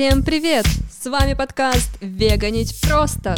Всем 0.00 0.22
привет! 0.24 0.64
С 0.90 1.04
вами 1.10 1.34
подкаст 1.34 1.98
«Веганить 2.00 2.74
просто». 2.80 3.34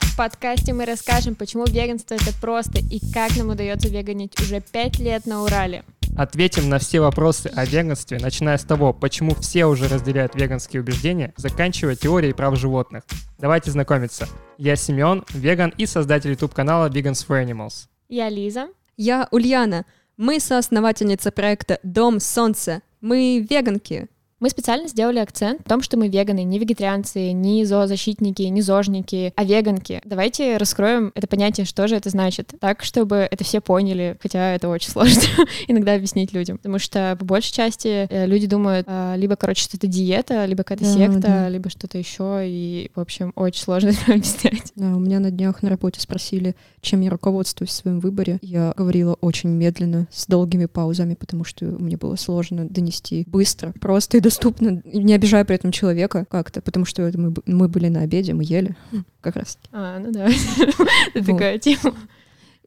В 0.00 0.16
подкасте 0.16 0.72
мы 0.72 0.84
расскажем, 0.84 1.36
почему 1.36 1.66
веганство 1.66 2.14
это 2.14 2.34
просто 2.40 2.80
и 2.80 2.98
как 3.12 3.36
нам 3.36 3.50
удается 3.50 3.88
веганить 3.88 4.32
уже 4.40 4.60
пять 4.60 4.98
лет 4.98 5.24
на 5.24 5.44
Урале. 5.44 5.84
Ответим 6.18 6.68
на 6.68 6.80
все 6.80 6.98
вопросы 6.98 7.46
о 7.54 7.64
веганстве, 7.64 8.18
начиная 8.18 8.58
с 8.58 8.64
того, 8.64 8.92
почему 8.92 9.36
все 9.36 9.66
уже 9.66 9.86
разделяют 9.86 10.34
веганские 10.34 10.82
убеждения, 10.82 11.32
заканчивая 11.36 11.94
теорией 11.94 12.32
прав 12.32 12.58
животных. 12.58 13.04
Давайте 13.38 13.70
знакомиться. 13.70 14.26
Я 14.58 14.74
Семен, 14.74 15.24
веган 15.32 15.72
и 15.78 15.86
создатель 15.86 16.30
YouTube-канала 16.30 16.90
Vegans 16.90 17.24
for 17.24 17.40
Animals. 17.40 17.86
Я 18.08 18.28
Лиза. 18.30 18.66
Я 18.96 19.28
Ульяна. 19.30 19.86
Мы 20.16 20.40
соосновательница 20.40 21.30
проекта 21.30 21.78
«Дом 21.84 22.18
солнца». 22.18 22.82
Мы 23.00 23.46
веганки. 23.48 24.08
Мы 24.40 24.48
специально 24.48 24.88
сделали 24.88 25.18
акцент 25.18 25.60
в 25.60 25.68
том, 25.68 25.82
что 25.82 25.98
мы 25.98 26.08
веганы, 26.08 26.44
не 26.44 26.58
вегетарианцы, 26.58 27.32
не 27.32 27.66
зоозащитники, 27.66 28.40
не 28.40 28.62
зожники, 28.62 29.34
а 29.36 29.44
веганки. 29.44 30.00
Давайте 30.06 30.56
раскроем 30.56 31.12
это 31.14 31.26
понятие, 31.26 31.66
что 31.66 31.86
же 31.86 31.94
это 31.96 32.08
значит, 32.08 32.54
так, 32.58 32.82
чтобы 32.82 33.28
это 33.30 33.44
все 33.44 33.60
поняли, 33.60 34.16
хотя 34.18 34.54
это 34.54 34.70
очень 34.70 34.88
сложно 34.92 35.20
иногда 35.68 35.92
объяснить 35.94 36.32
людям, 36.32 36.56
потому 36.56 36.78
что 36.78 37.16
по 37.18 37.26
большей 37.26 37.52
части 37.52 38.06
э, 38.08 38.26
люди 38.26 38.46
думают, 38.46 38.86
а, 38.88 39.14
либо, 39.14 39.36
короче, 39.36 39.62
что 39.62 39.76
это 39.76 39.86
диета, 39.86 40.46
либо 40.46 40.62
какая-то 40.62 40.84
да, 40.84 40.94
секта, 40.94 41.20
да. 41.20 41.48
либо 41.50 41.68
что-то 41.68 41.98
еще, 41.98 42.40
и, 42.46 42.90
в 42.94 43.00
общем, 43.00 43.34
очень 43.36 43.60
сложно 43.60 43.92
объяснять. 44.06 44.72
Да, 44.74 44.96
у 44.96 45.00
меня 45.00 45.20
на 45.20 45.30
днях 45.30 45.62
на 45.62 45.68
работе 45.68 46.00
спросили, 46.00 46.56
чем 46.80 47.02
я 47.02 47.10
руководствуюсь 47.10 47.72
в 47.72 47.74
своем 47.74 48.00
выборе. 48.00 48.38
Я 48.40 48.72
говорила 48.74 49.18
очень 49.20 49.50
медленно, 49.50 50.08
с 50.10 50.26
долгими 50.26 50.64
паузами, 50.64 51.14
потому 51.14 51.44
что 51.44 51.66
мне 51.66 51.98
было 51.98 52.16
сложно 52.16 52.64
донести 52.64 53.24
быстро, 53.26 53.74
просто 53.78 54.16
и 54.16 54.20
доступно, 54.30 54.82
не 54.84 55.12
обижая 55.14 55.44
при 55.44 55.56
этом 55.56 55.72
человека 55.72 56.24
как-то, 56.30 56.60
потому 56.60 56.84
что 56.84 57.02
это 57.02 57.18
мы, 57.18 57.34
мы 57.46 57.68
были 57.68 57.88
на 57.88 58.02
обеде, 58.02 58.32
мы 58.32 58.44
ели 58.44 58.76
как 59.20 59.36
раз. 59.36 59.58
А, 59.72 59.98
ну 59.98 60.12
да, 60.12 60.28
это 61.14 61.26
такая 61.26 61.58
тема. 61.58 61.94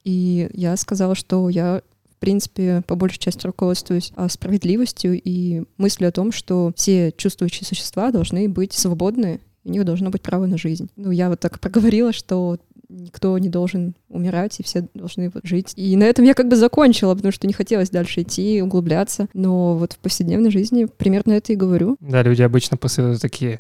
И 0.04 0.50
я 0.54 0.76
сказала, 0.78 1.16
что 1.16 1.50
я 1.50 1.82
в 2.10 2.20
принципе, 2.24 2.84
по 2.88 2.96
большей 2.96 3.20
части 3.20 3.46
руководствуюсь 3.46 4.14
а, 4.16 4.30
справедливостью 4.30 5.20
и 5.22 5.64
мыслью 5.78 6.08
о 6.08 6.14
том, 6.14 6.32
что 6.32 6.72
все 6.74 7.12
чувствующие 7.12 7.66
существа 7.66 8.12
должны 8.12 8.48
быть 8.48 8.72
свободны, 8.72 9.42
у 9.66 9.70
них 9.70 9.84
должно 9.84 10.10
быть 10.10 10.22
право 10.22 10.46
на 10.46 10.58
жизнь. 10.58 10.90
Ну, 10.96 11.12
я 11.12 11.30
вот 11.30 11.42
так 11.42 11.60
проговорила, 11.60 12.14
что 12.14 12.60
никто 12.94 13.38
не 13.38 13.50
должен 13.50 13.96
умирать, 14.10 14.60
и 14.60 14.64
все 14.64 14.88
должны 14.94 15.30
вот 15.34 15.46
жить. 15.46 15.74
И 15.76 15.96
на 15.96 16.04
этом 16.04 16.24
я 16.26 16.34
как 16.34 16.48
бы 16.48 16.56
закончила, 16.56 17.16
потому 17.16 17.32
что 17.32 17.48
не 17.48 17.54
хотелось 17.54 17.90
дальше 17.90 18.22
идти, 18.22 18.62
углубляться. 18.62 19.28
Но 19.34 19.76
вот 19.78 19.94
в 19.94 19.98
повседневной 19.98 20.52
жизни 20.52 20.86
примерно 20.86 21.34
это 21.34 21.54
и 21.54 21.56
говорю. 21.56 21.98
Да, 22.00 22.22
люди 22.22 22.42
обычно 22.42 22.78
после 22.78 23.18
такие, 23.18 23.60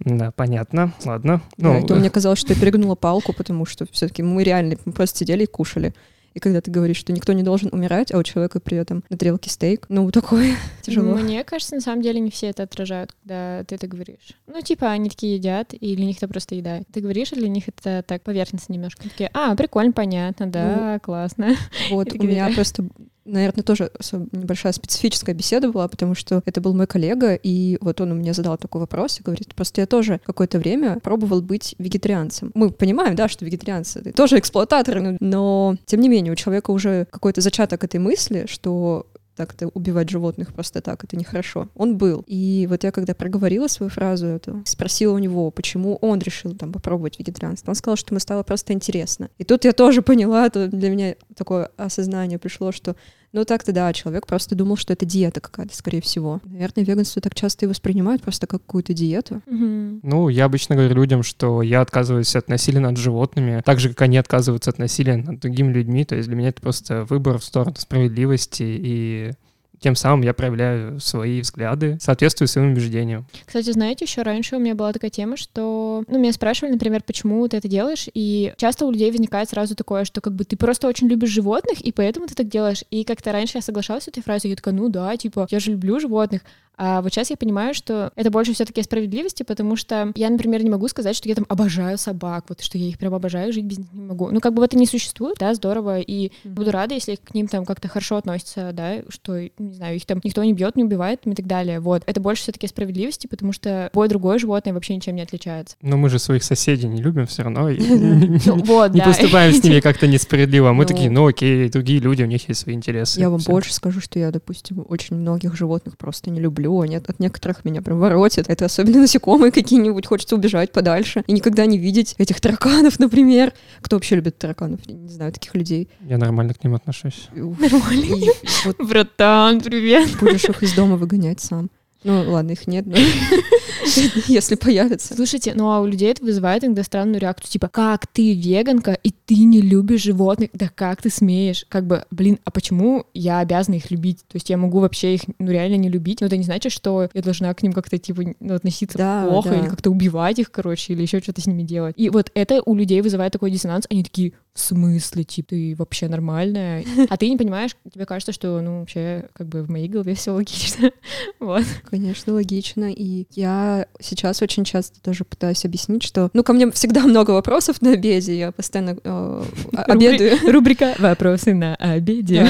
да, 0.00 0.30
понятно, 0.32 0.92
ладно. 1.04 1.40
Ну, 1.56 1.80
да, 1.80 1.86
то 1.86 1.94
мне 1.94 2.10
казалось, 2.10 2.38
что 2.38 2.52
я 2.52 2.60
перегнула 2.60 2.94
палку, 2.94 3.32
потому 3.32 3.66
что 3.66 3.86
все-таки 3.90 4.22
мы 4.22 4.44
реально 4.44 4.76
мы 4.84 4.92
просто 4.92 5.18
сидели 5.18 5.44
и 5.44 5.46
кушали. 5.46 5.94
И 6.34 6.40
когда 6.40 6.60
ты 6.60 6.70
говоришь, 6.70 6.98
что 6.98 7.12
никто 7.12 7.32
не 7.32 7.42
должен 7.42 7.68
умирать, 7.72 8.12
а 8.12 8.18
у 8.18 8.22
человека 8.22 8.60
при 8.60 8.78
этом 8.78 9.04
на 9.08 9.16
тарелке 9.16 9.50
стейк, 9.50 9.86
ну, 9.88 10.10
такое 10.10 10.56
тяжело. 10.82 11.16
Мне 11.16 11.42
кажется, 11.44 11.74
на 11.74 11.80
самом 11.80 12.02
деле 12.02 12.20
не 12.20 12.30
все 12.30 12.48
это 12.48 12.62
отражают, 12.64 13.12
когда 13.22 13.64
ты 13.64 13.74
это 13.74 13.86
говоришь. 13.86 14.34
Ну, 14.46 14.60
типа, 14.60 14.90
они 14.90 15.10
такие 15.10 15.36
едят, 15.36 15.74
и 15.74 15.96
для 15.96 16.04
них 16.04 16.18
это 16.18 16.28
просто 16.28 16.54
еда. 16.54 16.80
Ты 16.92 17.00
говоришь, 17.00 17.32
а 17.32 17.36
для 17.36 17.48
них 17.48 17.68
это 17.68 18.04
так 18.06 18.22
поверхностно 18.22 18.72
немножко. 18.72 19.02
Такие, 19.04 19.30
а, 19.32 19.54
прикольно, 19.56 19.92
понятно, 19.92 20.46
да, 20.46 20.92
ну, 20.94 21.00
классно. 21.00 21.56
Вот, 21.90 22.12
у 22.18 22.22
меня 22.22 22.50
просто 22.54 22.88
наверное, 23.28 23.62
тоже 23.62 23.90
небольшая 24.32 24.72
специфическая 24.72 25.34
беседа 25.34 25.70
была, 25.70 25.88
потому 25.88 26.14
что 26.14 26.42
это 26.44 26.60
был 26.60 26.74
мой 26.74 26.86
коллега, 26.86 27.34
и 27.34 27.78
вот 27.80 28.00
он 28.00 28.12
у 28.12 28.14
меня 28.14 28.32
задал 28.32 28.56
такой 28.58 28.80
вопрос 28.80 29.20
и 29.20 29.22
говорит, 29.22 29.54
просто 29.54 29.80
я 29.80 29.86
тоже 29.86 30.20
какое-то 30.24 30.58
время 30.58 30.98
пробовал 31.00 31.42
быть 31.42 31.74
вегетарианцем. 31.78 32.50
Мы 32.54 32.70
понимаем, 32.70 33.14
да, 33.14 33.28
что 33.28 33.44
вегетарианцы 33.44 34.12
тоже 34.12 34.38
эксплуататоры, 34.38 35.16
но 35.20 35.76
тем 35.86 36.00
не 36.00 36.08
менее 36.08 36.32
у 36.32 36.36
человека 36.36 36.70
уже 36.70 37.06
какой-то 37.10 37.40
зачаток 37.40 37.84
этой 37.84 38.00
мысли, 38.00 38.46
что 38.48 39.06
так 39.38 39.54
это 39.54 39.68
убивать 39.68 40.10
животных 40.10 40.52
просто 40.52 40.80
так, 40.80 41.04
это 41.04 41.16
нехорошо. 41.16 41.68
Он 41.76 41.96
был. 41.96 42.24
И 42.26 42.66
вот 42.68 42.82
я 42.82 42.90
когда 42.90 43.14
проговорила 43.14 43.68
свою 43.68 43.88
фразу 43.88 44.26
эту, 44.26 44.62
спросила 44.64 45.14
у 45.14 45.18
него, 45.18 45.52
почему 45.52 45.94
он 45.96 46.18
решил 46.18 46.56
там 46.56 46.72
попробовать 46.72 47.20
вегетарианство. 47.20 47.70
Он 47.70 47.76
сказал, 47.76 47.96
что 47.96 48.12
ему 48.12 48.18
стало 48.18 48.42
просто 48.42 48.72
интересно. 48.72 49.30
И 49.38 49.44
тут 49.44 49.64
я 49.64 49.72
тоже 49.72 50.02
поняла, 50.02 50.46
это 50.46 50.66
для 50.66 50.90
меня 50.90 51.14
такое 51.36 51.70
осознание 51.76 52.40
пришло, 52.40 52.72
что 52.72 52.96
ну 53.32 53.44
так-то 53.44 53.72
да, 53.72 53.92
человек 53.92 54.26
просто 54.26 54.54
думал, 54.54 54.76
что 54.76 54.92
это 54.92 55.04
диета 55.04 55.40
какая-то, 55.40 55.74
скорее 55.76 56.00
всего. 56.00 56.40
Наверное, 56.44 56.84
веганство 56.84 57.20
так 57.20 57.34
часто 57.34 57.66
и 57.66 57.68
воспринимают 57.68 58.22
просто 58.22 58.46
как 58.46 58.62
какую-то 58.62 58.94
диету. 58.94 59.42
Mm-hmm. 59.46 60.00
Ну, 60.02 60.28
я 60.28 60.46
обычно 60.46 60.76
говорю 60.76 60.94
людям, 60.94 61.22
что 61.22 61.62
я 61.62 61.80
отказываюсь 61.80 62.34
от 62.36 62.48
насилия 62.48 62.80
над 62.80 62.96
животными, 62.96 63.62
так 63.64 63.80
же, 63.80 63.90
как 63.90 64.02
они 64.02 64.16
отказываются 64.16 64.70
от 64.70 64.78
насилия 64.78 65.16
над 65.16 65.40
другими 65.40 65.72
людьми. 65.72 66.04
То 66.04 66.16
есть 66.16 66.28
для 66.28 66.36
меня 66.36 66.48
это 66.48 66.60
просто 66.60 67.04
выбор 67.04 67.38
в 67.38 67.44
сторону 67.44 67.76
справедливости 67.78 68.62
и 68.62 69.32
тем 69.80 69.96
самым 69.96 70.22
я 70.22 70.34
проявляю 70.34 71.00
свои 71.00 71.40
взгляды, 71.40 71.98
соответствую 72.00 72.48
своим 72.48 72.72
убеждениям. 72.72 73.26
Кстати, 73.44 73.70
знаете, 73.70 74.04
еще 74.04 74.22
раньше 74.22 74.56
у 74.56 74.58
меня 74.58 74.74
была 74.74 74.92
такая 74.92 75.10
тема, 75.10 75.36
что, 75.36 76.04
ну, 76.08 76.18
меня 76.18 76.32
спрашивали, 76.32 76.72
например, 76.72 77.02
почему 77.02 77.46
ты 77.48 77.56
это 77.56 77.68
делаешь, 77.68 78.06
и 78.14 78.52
часто 78.56 78.86
у 78.86 78.90
людей 78.90 79.10
возникает 79.10 79.50
сразу 79.50 79.74
такое, 79.74 80.04
что 80.04 80.20
как 80.20 80.34
бы 80.34 80.44
ты 80.44 80.56
просто 80.56 80.88
очень 80.88 81.08
любишь 81.08 81.30
животных, 81.30 81.80
и 81.80 81.92
поэтому 81.92 82.26
ты 82.26 82.34
так 82.34 82.48
делаешь. 82.48 82.84
И 82.90 83.04
как-то 83.04 83.32
раньше 83.32 83.58
я 83.58 83.62
соглашалась 83.62 84.04
с 84.04 84.08
этой 84.08 84.22
фразой, 84.22 84.50
я 84.50 84.56
такая, 84.56 84.74
ну 84.74 84.88
да, 84.88 85.16
типа, 85.16 85.46
я 85.50 85.60
же 85.60 85.72
люблю 85.72 86.00
животных, 86.00 86.42
а 86.78 87.02
вот 87.02 87.12
сейчас 87.12 87.30
я 87.30 87.36
понимаю, 87.36 87.74
что 87.74 88.12
это 88.14 88.30
больше 88.30 88.54
все-таки 88.54 88.82
справедливости, 88.82 89.42
потому 89.42 89.74
что 89.74 90.12
я, 90.14 90.30
например, 90.30 90.62
не 90.62 90.70
могу 90.70 90.86
сказать, 90.86 91.16
что 91.16 91.28
я 91.28 91.34
там 91.34 91.44
обожаю 91.48 91.98
собак, 91.98 92.44
вот 92.48 92.60
что 92.60 92.78
я 92.78 92.86
их 92.86 92.98
прям 92.98 93.14
обожаю, 93.14 93.52
жить 93.52 93.64
без 93.64 93.78
них 93.78 93.92
не 93.92 94.02
могу. 94.02 94.30
Ну, 94.30 94.40
как 94.40 94.54
бы 94.54 94.64
это 94.64 94.78
не 94.78 94.86
существует, 94.86 95.36
да, 95.40 95.52
здорово, 95.54 95.98
и 95.98 96.28
mm-hmm. 96.28 96.48
буду 96.50 96.70
рада, 96.70 96.94
если 96.94 97.16
к 97.16 97.34
ним 97.34 97.48
там 97.48 97.64
как-то 97.64 97.88
хорошо 97.88 98.16
относятся, 98.16 98.70
да, 98.72 98.98
что, 99.08 99.40
не 99.40 99.74
знаю, 99.74 99.96
их 99.96 100.06
там 100.06 100.20
никто 100.22 100.44
не 100.44 100.52
бьет, 100.52 100.76
не 100.76 100.84
убивает 100.84 101.26
и 101.26 101.34
так 101.34 101.46
далее. 101.46 101.80
Вот. 101.80 102.04
Это 102.06 102.20
больше 102.20 102.42
все-таки 102.42 102.68
справедливости, 102.68 103.26
потому 103.26 103.52
что 103.52 103.90
любое 103.92 104.08
другое 104.08 104.38
животное 104.38 104.72
вообще 104.72 104.94
ничем 104.94 105.16
не 105.16 105.22
отличается. 105.22 105.76
Но 105.82 105.96
мы 105.96 106.08
же 106.08 106.20
своих 106.20 106.44
соседей 106.44 106.86
не 106.86 107.02
любим 107.02 107.26
все 107.26 107.42
равно. 107.42 107.70
Не 107.78 109.02
поступаем 109.02 109.52
с 109.52 109.62
ними 109.62 109.80
как-то 109.88 110.06
несправедливо. 110.06 110.72
Мы 110.72 110.86
такие, 110.86 111.10
ну 111.10 111.26
окей, 111.26 111.68
другие 111.68 112.00
люди, 112.00 112.22
у 112.22 112.26
них 112.26 112.48
есть 112.48 112.60
свои 112.60 112.74
интересы. 112.74 113.18
Я 113.20 113.30
вам 113.30 113.40
больше 113.46 113.74
скажу, 113.74 114.00
что 114.00 114.18
я, 114.18 114.30
допустим, 114.30 114.84
очень 114.88 115.16
многих 115.16 115.56
животных 115.56 115.96
просто 115.96 116.30
не 116.30 116.40
люблю 116.40 116.67
люблю, 116.68 116.84
нет, 116.84 117.08
от 117.08 117.20
некоторых 117.20 117.64
меня 117.64 117.82
прям 117.82 117.98
воротит. 117.98 118.48
Это 118.48 118.66
особенно 118.66 119.00
насекомые 119.00 119.52
какие-нибудь, 119.52 120.06
хочется 120.06 120.36
убежать 120.36 120.72
подальше 120.72 121.24
и 121.26 121.32
никогда 121.32 121.66
не 121.66 121.78
видеть 121.78 122.14
этих 122.18 122.40
тараканов, 122.40 122.98
например. 122.98 123.52
Кто 123.80 123.96
вообще 123.96 124.16
любит 124.16 124.38
тараканов? 124.38 124.80
Я 124.86 124.94
не 124.94 125.08
знаю 125.08 125.32
таких 125.32 125.54
людей. 125.54 125.88
Я 126.00 126.18
нормально 126.18 126.54
к 126.54 126.62
ним 126.62 126.74
отношусь. 126.74 127.28
Нормально. 127.32 128.32
Братан, 128.78 129.60
привет. 129.60 130.08
Будешь 130.20 130.44
их 130.44 130.62
из 130.62 130.74
дома 130.74 130.96
выгонять 130.96 131.40
сам. 131.40 131.70
Ну, 132.04 132.30
ладно, 132.30 132.52
их 132.52 132.66
нет, 132.66 132.86
но 132.86 132.96
если 134.28 134.54
появится. 134.54 135.14
Слушайте, 135.14 135.52
ну 135.54 135.70
а 135.70 135.80
у 135.80 135.86
людей 135.86 136.10
это 136.10 136.24
вызывает 136.24 136.64
иногда 136.64 136.82
странную 136.84 137.20
реакцию, 137.20 137.50
типа, 137.50 137.68
как 137.68 138.06
ты 138.06 138.34
веганка, 138.34 138.92
и 138.92 139.10
ты 139.10 139.36
не 139.44 139.60
любишь 139.60 140.02
животных, 140.02 140.50
да 140.52 140.70
как 140.72 141.02
ты 141.02 141.10
смеешь? 141.10 141.66
Как 141.68 141.86
бы, 141.86 142.04
блин, 142.10 142.38
а 142.44 142.50
почему 142.50 143.06
я 143.14 143.40
обязана 143.40 143.76
их 143.76 143.90
любить? 143.90 144.18
То 144.28 144.36
есть 144.36 144.48
я 144.48 144.56
могу 144.56 144.80
вообще 144.80 145.14
их, 145.14 145.22
ну, 145.38 145.50
реально 145.50 145.76
не 145.76 145.88
любить, 145.88 146.20
но 146.20 146.28
это 146.28 146.36
не 146.36 146.44
значит, 146.44 146.72
что 146.72 147.08
я 147.12 147.22
должна 147.22 147.52
к 147.52 147.62
ним 147.62 147.72
как-то, 147.72 147.98
типа, 147.98 148.22
ну, 148.38 148.54
относиться 148.54 148.96
да, 148.96 149.26
плохо, 149.26 149.50
да. 149.50 149.60
или 149.60 149.68
как-то 149.68 149.90
убивать 149.90 150.38
их, 150.38 150.52
короче, 150.52 150.92
или 150.92 151.02
еще 151.02 151.20
что-то 151.20 151.40
с 151.40 151.46
ними 151.46 151.62
делать. 151.62 151.94
И 151.98 152.10
вот 152.10 152.30
это 152.34 152.62
у 152.64 152.74
людей 152.74 153.00
вызывает 153.00 153.32
такой 153.32 153.50
диссонанс, 153.50 153.86
они 153.90 154.04
такие, 154.04 154.32
в 154.58 154.60
смысле, 154.60 155.22
типа, 155.22 155.48
ты 155.50 155.74
вообще 155.78 156.08
нормальная? 156.08 156.84
А 157.08 157.16
ты 157.16 157.30
не 157.30 157.36
понимаешь, 157.36 157.76
тебе 157.92 158.04
кажется, 158.06 158.32
что, 158.32 158.60
ну, 158.60 158.80
вообще, 158.80 159.28
как 159.32 159.46
бы 159.46 159.62
в 159.62 159.70
моей 159.70 159.88
голове 159.88 160.14
все 160.14 160.32
логично. 160.32 160.90
вот. 161.40 161.64
Конечно, 161.88 162.34
логично. 162.34 162.92
И 162.92 163.26
я 163.30 163.86
сейчас 164.00 164.42
очень 164.42 164.64
часто 164.64 165.00
тоже 165.00 165.24
пытаюсь 165.24 165.64
объяснить, 165.64 166.02
что, 166.02 166.28
ну, 166.32 166.42
ко 166.42 166.52
мне 166.52 166.70
всегда 166.72 167.02
много 167.06 167.30
вопросов 167.30 167.80
на 167.82 167.92
обеде, 167.92 168.36
я 168.36 168.50
постоянно 168.50 168.98
э, 169.02 169.44
обедаю. 169.74 170.38
Рубрика 170.52 170.94
«Вопросы 170.98 171.54
на 171.54 171.76
обеде». 171.76 172.46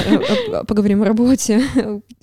Да, 0.49 0.63
поговорим 0.63 1.03
о 1.03 1.05
работе. 1.05 1.61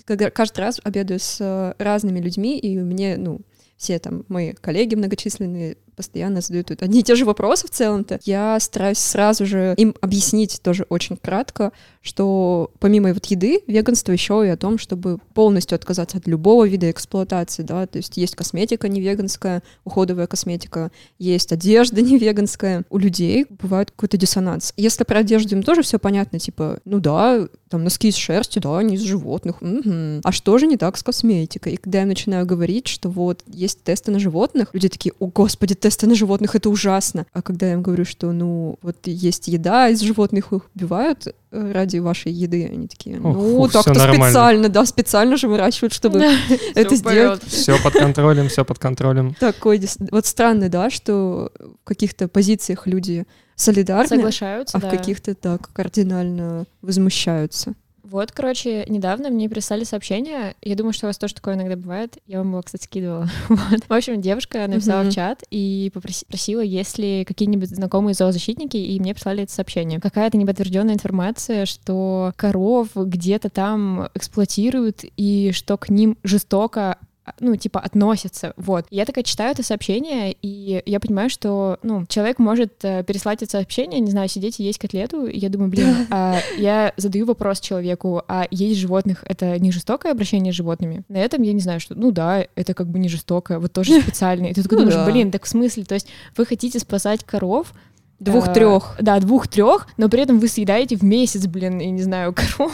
Каждый 0.04 0.60
раз 0.60 0.80
обедаю 0.82 1.20
с 1.20 1.74
разными 1.78 2.18
людьми, 2.18 2.58
и 2.58 2.76
мне, 2.78 3.16
ну, 3.16 3.40
все 3.76 3.98
там 3.98 4.24
мои 4.28 4.52
коллеги 4.52 4.94
многочисленные 4.96 5.76
постоянно 5.96 6.40
задают 6.40 6.70
одни 6.82 7.00
и 7.00 7.02
те 7.02 7.14
же 7.14 7.24
вопросы 7.24 7.66
в 7.66 7.70
целом-то. 7.70 8.20
Я 8.24 8.60
стараюсь 8.60 8.98
сразу 8.98 9.46
же 9.46 9.74
им 9.76 9.94
объяснить 10.00 10.60
тоже 10.62 10.86
очень 10.88 11.16
кратко, 11.16 11.72
что 12.02 12.70
помимо 12.78 13.12
вот 13.12 13.26
еды, 13.26 13.62
веганство 13.66 14.12
еще 14.12 14.44
и 14.46 14.48
о 14.48 14.56
том, 14.56 14.78
чтобы 14.78 15.18
полностью 15.34 15.74
отказаться 15.74 16.18
от 16.18 16.26
любого 16.26 16.66
вида 16.68 16.90
эксплуатации, 16.90 17.62
да, 17.62 17.86
то 17.86 17.98
есть 17.98 18.16
есть 18.16 18.36
косметика 18.36 18.88
не 18.88 19.00
веганская, 19.00 19.62
уходовая 19.84 20.26
косметика, 20.26 20.92
есть 21.18 21.52
одежда 21.52 22.02
не 22.02 22.18
веганская. 22.18 22.84
У 22.90 22.98
людей 22.98 23.46
бывает 23.48 23.90
какой-то 23.90 24.16
диссонанс. 24.16 24.72
Если 24.76 25.04
про 25.04 25.20
одежду 25.20 25.56
им 25.56 25.62
тоже 25.62 25.82
все 25.82 25.98
понятно, 25.98 26.38
типа, 26.38 26.80
ну 26.84 27.00
да, 27.00 27.48
там 27.68 27.82
носки 27.82 28.08
из 28.08 28.16
шерсти, 28.16 28.58
да, 28.58 28.78
они 28.78 28.94
из 28.94 29.02
животных. 29.02 29.60
Угу. 29.60 30.20
А 30.22 30.32
что 30.32 30.58
же 30.58 30.66
не 30.66 30.76
так 30.76 30.96
с 30.96 31.02
косметикой? 31.02 31.74
И 31.74 31.76
когда 31.76 32.00
я 32.00 32.06
начинаю 32.06 32.46
говорить, 32.46 32.86
что 32.86 33.08
вот 33.08 33.42
есть 33.46 33.82
тесты 33.82 34.10
на 34.10 34.18
животных, 34.18 34.70
люди 34.72 34.88
такие, 34.88 35.12
о 35.18 35.26
господи, 35.26 35.74
тесты 35.86 36.08
на 36.08 36.16
животных, 36.16 36.56
это 36.56 36.68
ужасно. 36.68 37.26
А 37.32 37.42
когда 37.42 37.66
я 37.66 37.74
им 37.74 37.82
говорю, 37.82 38.04
что 38.04 38.32
ну 38.32 38.76
вот 38.82 38.96
есть 39.04 39.46
еда 39.46 39.88
из 39.88 40.00
животных, 40.00 40.52
их 40.52 40.62
убивают 40.74 41.28
э, 41.28 41.72
ради 41.72 41.98
вашей 41.98 42.32
еды, 42.32 42.68
они 42.72 42.88
такие, 42.88 43.20
ну 43.20 43.60
Ох, 43.60 43.70
так-то 43.70 43.94
специально, 43.94 44.68
да, 44.68 44.84
специально 44.84 45.36
же 45.36 45.46
выращивают, 45.46 45.92
чтобы 45.92 46.24
это 46.74 46.96
сделать. 46.96 47.44
Все 47.46 47.80
под 47.80 47.92
контролем, 47.92 48.48
все 48.48 48.64
под 48.64 48.80
контролем. 48.80 49.34
Такой, 49.34 49.80
вот 50.10 50.26
странно, 50.26 50.68
да, 50.68 50.90
что 50.90 51.52
в 51.84 51.84
каких-то 51.84 52.26
позициях 52.26 52.88
люди 52.88 53.24
солидарны, 53.54 54.08
Соглашаются, 54.08 54.76
а 54.76 54.80
в 54.80 54.90
каких-то 54.90 55.36
так 55.36 55.70
кардинально 55.72 56.66
возмущаются. 56.82 57.74
Вот, 58.08 58.30
короче, 58.30 58.84
недавно 58.88 59.30
мне 59.30 59.48
прислали 59.48 59.82
сообщение. 59.82 60.54
Я 60.62 60.76
думаю, 60.76 60.92
что 60.92 61.06
у 61.06 61.08
вас 61.08 61.18
тоже 61.18 61.34
такое 61.34 61.54
иногда 61.54 61.74
бывает. 61.74 62.18
Я 62.26 62.38
вам 62.38 62.50
его, 62.52 62.62
кстати, 62.62 62.84
скидывала. 62.84 63.28
вот. 63.48 63.82
В 63.88 63.92
общем, 63.92 64.20
девушка 64.20 64.64
написала 64.68 65.00
Мгм. 65.02 65.10
в 65.10 65.14
чат 65.14 65.42
и 65.50 65.90
попросила, 65.92 66.60
есть 66.60 66.98
ли 66.98 67.24
какие-нибудь 67.24 67.68
знакомые 67.70 68.14
зоозащитники, 68.14 68.76
и 68.76 69.00
мне 69.00 69.12
прислали 69.12 69.42
это 69.42 69.52
сообщение. 69.52 70.00
Какая-то 70.00 70.38
неподтвержденная 70.38 70.94
информация, 70.94 71.66
что 71.66 72.32
коров 72.36 72.90
где-то 72.94 73.50
там 73.50 74.08
эксплуатируют, 74.14 75.04
и 75.16 75.50
что 75.52 75.76
к 75.76 75.88
ним 75.88 76.16
жестоко 76.22 76.98
ну, 77.40 77.56
типа, 77.56 77.80
относятся, 77.80 78.52
вот. 78.56 78.86
Я 78.90 79.04
такая 79.04 79.24
читаю 79.24 79.52
это 79.52 79.62
сообщение, 79.62 80.36
и 80.42 80.82
я 80.86 81.00
понимаю, 81.00 81.30
что, 81.30 81.78
ну, 81.82 82.04
человек 82.06 82.38
может 82.38 82.84
э, 82.84 83.02
переслать 83.04 83.42
это 83.42 83.52
сообщение, 83.52 84.00
не 84.00 84.10
знаю, 84.10 84.28
сидеть 84.28 84.60
и 84.60 84.64
есть 84.64 84.78
котлету, 84.78 85.26
и 85.26 85.38
я 85.38 85.48
думаю, 85.48 85.70
блин, 85.70 86.06
а 86.10 86.38
я 86.58 86.92
задаю 86.96 87.26
вопрос 87.26 87.60
человеку, 87.60 88.22
а 88.28 88.46
есть 88.50 88.78
животных, 88.80 89.24
это 89.26 89.58
не 89.58 89.72
жестокое 89.72 90.12
обращение 90.12 90.52
с 90.52 90.56
животными? 90.56 91.02
На 91.08 91.18
этом 91.18 91.42
я 91.42 91.52
не 91.52 91.60
знаю, 91.60 91.80
что, 91.80 91.94
ну 91.94 92.12
да, 92.12 92.46
это 92.54 92.74
как 92.74 92.88
бы 92.88 92.98
не 92.98 93.08
жестокое, 93.08 93.58
вот 93.58 93.72
тоже 93.72 94.00
специально. 94.02 94.46
И 94.46 94.54
ты 94.54 94.62
такой 94.62 94.78
Ну 94.78 94.84
думаешь, 94.84 95.06
да. 95.06 95.10
блин, 95.10 95.30
так 95.30 95.44
в 95.44 95.48
смысле, 95.48 95.84
то 95.84 95.94
есть 95.94 96.08
вы 96.36 96.46
хотите 96.46 96.78
спасать 96.78 97.24
коров, 97.24 97.72
Двух-трех. 98.18 98.96
Э, 98.98 99.02
Да, 99.02 99.20
двух-трех, 99.20 99.86
но 99.96 100.08
при 100.08 100.22
этом 100.22 100.38
вы 100.38 100.48
съедаете 100.48 100.96
в 100.96 101.02
месяц, 101.02 101.46
блин, 101.46 101.78
я 101.80 101.90
не 101.90 102.02
знаю, 102.02 102.32
корову. 102.56 102.72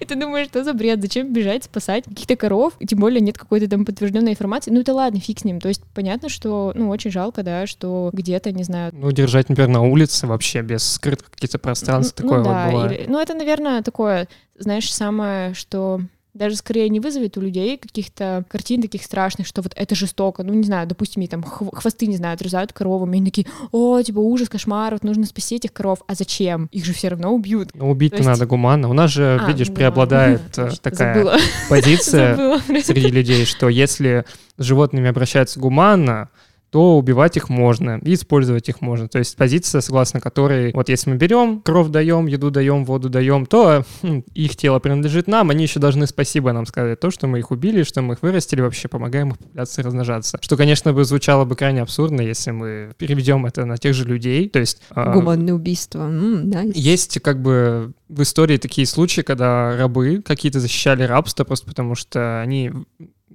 И 0.00 0.04
ты 0.04 0.14
думаешь, 0.16 0.46
что 0.48 0.64
за 0.64 0.72
бред? 0.72 1.02
Зачем 1.02 1.32
бежать 1.32 1.64
спасать 1.64 2.04
каких-то 2.04 2.36
коров? 2.36 2.72
И 2.78 2.86
тем 2.86 2.98
более 2.98 3.20
нет 3.20 3.36
какой-то 3.36 3.68
там 3.68 3.84
подтвержденной 3.84 4.32
информации. 4.32 4.70
Ну 4.70 4.80
это 4.80 4.94
ладно, 4.94 5.20
фиг 5.20 5.38
с 5.40 5.44
ним. 5.44 5.60
То 5.60 5.68
есть 5.68 5.82
понятно, 5.94 6.28
что, 6.28 6.72
ну, 6.74 6.88
очень 6.88 7.10
жалко, 7.10 7.42
да, 7.42 7.66
что 7.66 8.10
где-то, 8.12 8.52
не 8.52 8.64
знаю, 8.64 8.92
Ну, 8.94 9.12
держать, 9.12 9.48
например, 9.48 9.68
на 9.70 9.82
улице 9.82 10.26
вообще 10.26 10.62
без 10.62 10.82
скрытых 10.84 11.30
каких-то 11.30 11.58
пространств, 11.58 12.18
ну, 12.20 12.28
такое 12.28 12.38
ну, 12.38 12.44
да, 12.44 12.64
вот 12.66 12.72
бывает. 12.72 13.00
или- 13.02 13.06
ну, 13.10 13.20
это, 13.20 13.34
наверное, 13.34 13.82
такое, 13.82 14.28
знаешь, 14.58 14.92
самое, 14.92 15.52
что 15.54 16.00
даже 16.32 16.56
скорее 16.56 16.88
не 16.88 17.00
вызовет 17.00 17.36
у 17.36 17.40
людей 17.40 17.76
каких-то 17.76 18.44
картин 18.48 18.80
таких 18.82 19.02
страшных, 19.02 19.46
что 19.46 19.62
вот 19.62 19.72
это 19.74 19.94
жестоко. 19.94 20.42
Ну, 20.44 20.54
не 20.54 20.62
знаю, 20.64 20.86
допустим, 20.86 21.22
ей 21.22 21.28
там 21.28 21.40
хв- 21.42 21.74
хвосты, 21.74 22.06
не 22.06 22.16
знаю, 22.16 22.34
отрезают 22.34 22.72
коровам, 22.72 23.12
и 23.12 23.16
они 23.16 23.26
такие, 23.26 23.46
о, 23.72 24.00
типа, 24.00 24.18
ужас, 24.20 24.48
кошмар, 24.48 24.92
вот 24.92 25.02
нужно 25.02 25.26
спасти 25.26 25.56
этих 25.56 25.72
коров. 25.72 25.98
А 26.06 26.14
зачем? 26.14 26.66
Их 26.72 26.84
же 26.84 26.92
все 26.92 27.08
равно 27.08 27.32
убьют. 27.34 27.70
Ну, 27.74 27.90
убить-то 27.90 28.18
То 28.18 28.22
есть- 28.22 28.28
надо 28.30 28.46
гуманно. 28.46 28.88
У 28.88 28.92
нас 28.92 29.10
же, 29.10 29.40
А, 29.42 29.48
видишь, 29.48 29.68
ну, 29.68 29.74
преобладает 29.74 30.40
ладно. 30.56 30.72
э, 30.72 30.76
такая 30.80 31.14
Забыла. 31.14 31.36
позиция 31.68 32.58
среди 32.84 33.08
людей, 33.08 33.44
что 33.44 33.68
если 33.68 34.24
с 34.56 34.62
животными 34.64 35.08
обращаются 35.08 35.58
гуманно, 35.58 36.28
то 36.70 36.96
убивать 36.96 37.36
их 37.36 37.48
можно 37.48 37.98
и 38.02 38.14
использовать 38.14 38.68
их 38.68 38.80
можно. 38.80 39.08
То 39.08 39.18
есть 39.18 39.36
позиция, 39.36 39.80
согласно 39.80 40.20
которой, 40.20 40.72
вот 40.72 40.88
если 40.88 41.10
мы 41.10 41.16
берем, 41.16 41.60
кровь 41.62 41.88
даем, 41.88 42.26
еду 42.26 42.50
даем, 42.50 42.84
воду 42.84 43.08
даем, 43.08 43.46
то 43.46 43.84
хм, 44.02 44.22
их 44.34 44.56
тело 44.56 44.78
принадлежит 44.78 45.26
нам, 45.26 45.50
они 45.50 45.64
еще 45.64 45.80
должны 45.80 46.06
спасибо 46.06 46.52
нам 46.52 46.66
сказать, 46.66 47.00
то, 47.00 47.10
что 47.10 47.26
мы 47.26 47.40
их 47.40 47.50
убили, 47.50 47.82
что 47.82 48.02
мы 48.02 48.14
их 48.14 48.22
вырастили, 48.22 48.60
вообще 48.60 48.88
помогаем 48.88 49.30
их 49.30 49.38
популяции 49.38 49.82
размножаться. 49.82 50.38
Что, 50.40 50.56
конечно, 50.56 50.92
бы 50.92 51.04
звучало 51.04 51.44
бы 51.44 51.56
крайне 51.56 51.82
абсурдно, 51.82 52.20
если 52.20 52.52
мы 52.52 52.92
переведем 52.96 53.46
это 53.46 53.64
на 53.64 53.76
тех 53.76 53.94
же 53.94 54.04
людей. 54.04 54.48
То 54.48 54.60
есть 54.60 54.80
а, 54.90 55.12
Гуманное 55.12 55.54
убийство. 55.54 56.00
М, 56.00 56.50
nice. 56.50 56.72
есть 56.74 57.20
как 57.20 57.42
бы 57.42 57.92
в 58.08 58.22
истории 58.22 58.56
такие 58.58 58.86
случаи, 58.86 59.22
когда 59.22 59.76
рабы 59.76 60.22
какие-то 60.22 60.60
защищали 60.60 61.02
рабство 61.02 61.44
просто 61.44 61.66
потому, 61.66 61.94
что 61.94 62.40
они 62.42 62.72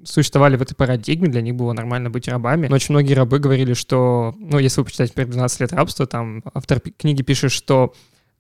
существовали 0.03 0.57
в 0.57 0.61
этой 0.61 0.75
парадигме, 0.75 1.27
для 1.27 1.41
них 1.41 1.55
было 1.55 1.73
нормально 1.73 2.09
быть 2.09 2.27
рабами. 2.27 2.67
Но 2.67 2.75
очень 2.75 2.93
многие 2.93 3.13
рабы 3.13 3.39
говорили, 3.39 3.73
что, 3.73 4.33
ну, 4.37 4.59
если 4.59 4.81
вы 4.81 4.85
почитаете 4.85 5.13
«Первые 5.13 5.33
12 5.33 5.59
лет 5.61 5.73
рабства», 5.73 6.05
там 6.05 6.43
автор 6.53 6.79
книги 6.79 7.21
пишет, 7.21 7.51
что 7.51 7.93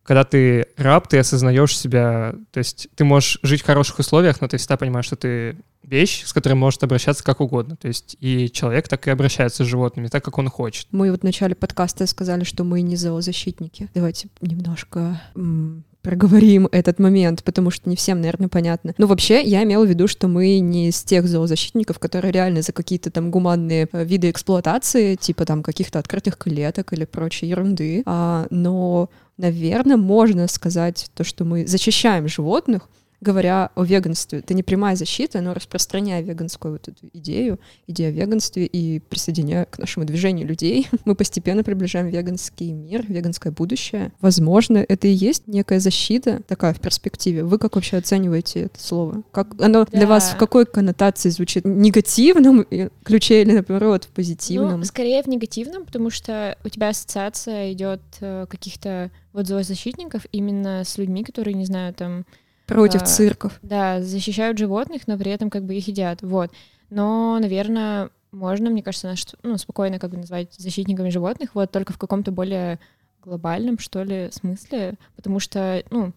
когда 0.03 0.23
ты 0.23 0.67
раб, 0.77 1.07
ты 1.07 1.17
осознаешь 1.17 1.75
себя, 1.75 2.35
то 2.51 2.59
есть 2.59 2.87
ты 2.95 3.03
можешь 3.03 3.39
жить 3.41 3.61
в 3.61 3.65
хороших 3.65 3.97
условиях, 3.97 4.39
но 4.39 4.47
ты 4.47 4.57
всегда 4.57 4.77
понимаешь, 4.77 5.05
что 5.05 5.15
ты 5.15 5.57
вещь, 5.81 6.23
с 6.25 6.33
которой 6.33 6.53
может 6.53 6.83
обращаться 6.83 7.23
как 7.23 7.41
угодно. 7.41 7.75
То 7.75 7.87
есть 7.87 8.15
и 8.19 8.51
человек 8.51 8.87
так 8.87 9.07
и 9.07 9.11
обращается 9.11 9.63
с 9.63 9.67
животными, 9.67 10.07
так, 10.07 10.23
как 10.23 10.37
он 10.37 10.49
хочет. 10.49 10.87
Мы 10.91 11.09
вот 11.09 11.21
в 11.21 11.23
начале 11.23 11.55
подкаста 11.55 12.05
сказали, 12.05 12.43
что 12.43 12.63
мы 12.63 12.81
не 12.81 12.95
зоозащитники. 12.95 13.89
Давайте 13.95 14.29
немножко 14.41 15.21
м, 15.35 15.83
проговорим 16.05 16.69
этот 16.71 16.99
момент, 16.99 17.43
потому 17.43 17.71
что 17.71 17.89
не 17.89 17.95
всем, 17.95 18.21
наверное, 18.21 18.47
понятно. 18.47 18.93
Ну, 18.99 19.07
вообще, 19.07 19.41
я 19.41 19.63
имела 19.63 19.85
в 19.85 19.89
виду, 19.89 20.07
что 20.07 20.27
мы 20.27 20.59
не 20.59 20.89
из 20.89 21.03
тех 21.03 21.27
зоозащитников, 21.27 21.97
которые 21.97 22.31
реально 22.31 22.61
за 22.61 22.73
какие-то 22.73 23.09
там 23.09 23.31
гуманные 23.31 23.89
э, 23.91 24.05
виды 24.05 24.29
эксплуатации, 24.29 25.15
типа 25.15 25.45
там 25.45 25.63
каких-то 25.63 25.97
открытых 25.97 26.37
клеток 26.37 26.93
или 26.93 27.05
прочей 27.05 27.47
ерунды. 27.47 28.03
А, 28.05 28.45
но, 28.51 29.09
наверное, 29.37 29.97
можно 29.97 30.47
сказать 30.47 31.09
то, 31.15 31.23
что 31.23 31.43
мы 31.43 31.65
защищаем 31.65 32.27
животных, 32.27 32.87
говоря 33.21 33.71
о 33.75 33.83
веганстве. 33.83 34.39
Это 34.39 34.53
не 34.53 34.63
прямая 34.63 34.95
защита, 34.95 35.41
но 35.41 35.53
распространяя 35.53 36.21
веганскую 36.21 36.73
вот 36.73 36.87
эту 36.87 37.07
идею, 37.13 37.59
идею 37.87 38.09
о 38.09 38.11
веганстве 38.11 38.65
и 38.65 38.99
присоединяя 38.99 39.65
к 39.65 39.77
нашему 39.79 40.05
движению 40.05 40.47
людей, 40.47 40.87
мы 41.05 41.15
постепенно 41.15 41.63
приближаем 41.63 42.07
веганский 42.07 42.71
мир, 42.71 43.05
веганское 43.07 43.51
будущее. 43.51 44.11
Возможно, 44.21 44.77
это 44.77 45.07
и 45.07 45.11
есть 45.11 45.47
некая 45.47 45.79
защита 45.79 46.41
такая 46.47 46.73
в 46.73 46.79
перспективе. 46.79 47.43
Вы 47.43 47.57
как 47.57 47.75
вообще 47.75 47.97
оцениваете 47.97 48.61
это 48.61 48.81
слово? 48.81 49.23
Как 49.31 49.59
оно 49.61 49.85
для 49.85 50.01
Да. 50.01 50.07
вас 50.07 50.31
в 50.31 50.37
какой 50.37 50.65
коннотации 50.65 51.29
звучит? 51.29 51.63
В 51.63 51.67
негативном 51.67 52.65
э, 52.69 52.89
ключе 53.03 53.41
или, 53.41 53.53
наоборот, 53.53 54.05
в 54.05 54.09
позитивном? 54.09 54.79
Ну, 54.79 54.85
скорее 54.85 55.23
в 55.23 55.27
негативном, 55.27 55.85
потому 55.85 56.09
что 56.09 56.57
у 56.63 56.69
тебя 56.69 56.89
ассоциация 56.89 57.71
идет 57.71 58.01
э, 58.21 58.45
каких-то 58.49 59.11
вот 59.33 59.47
зоозащитников 59.47 60.25
именно 60.31 60.83
с 60.83 60.97
людьми, 60.97 61.23
которые, 61.23 61.53
не 61.55 61.65
знаю, 61.65 61.93
там, 61.93 62.25
Против 62.65 63.01
а, 63.03 63.05
цирков. 63.05 63.59
да, 63.61 64.01
защищают 64.01 64.57
животных, 64.57 65.07
но 65.07 65.17
при 65.17 65.31
этом 65.31 65.49
как 65.49 65.65
бы 65.65 65.75
их 65.75 65.87
едят, 65.87 66.21
вот. 66.21 66.51
Но, 66.89 67.37
наверное, 67.39 68.09
можно, 68.31 68.69
мне 68.69 68.83
кажется, 68.83 69.07
наш, 69.07 69.25
ну, 69.43 69.57
спокойно 69.57 69.99
как 69.99 70.11
бы 70.11 70.17
назвать 70.17 70.53
защитниками 70.53 71.09
животных, 71.09 71.51
вот 71.53 71.71
только 71.71 71.93
в 71.93 71.97
каком-то 71.97 72.31
более 72.31 72.79
глобальном, 73.23 73.79
что 73.79 74.03
ли, 74.03 74.29
смысле, 74.31 74.95
потому 75.15 75.39
что, 75.39 75.83
ну, 75.89 76.13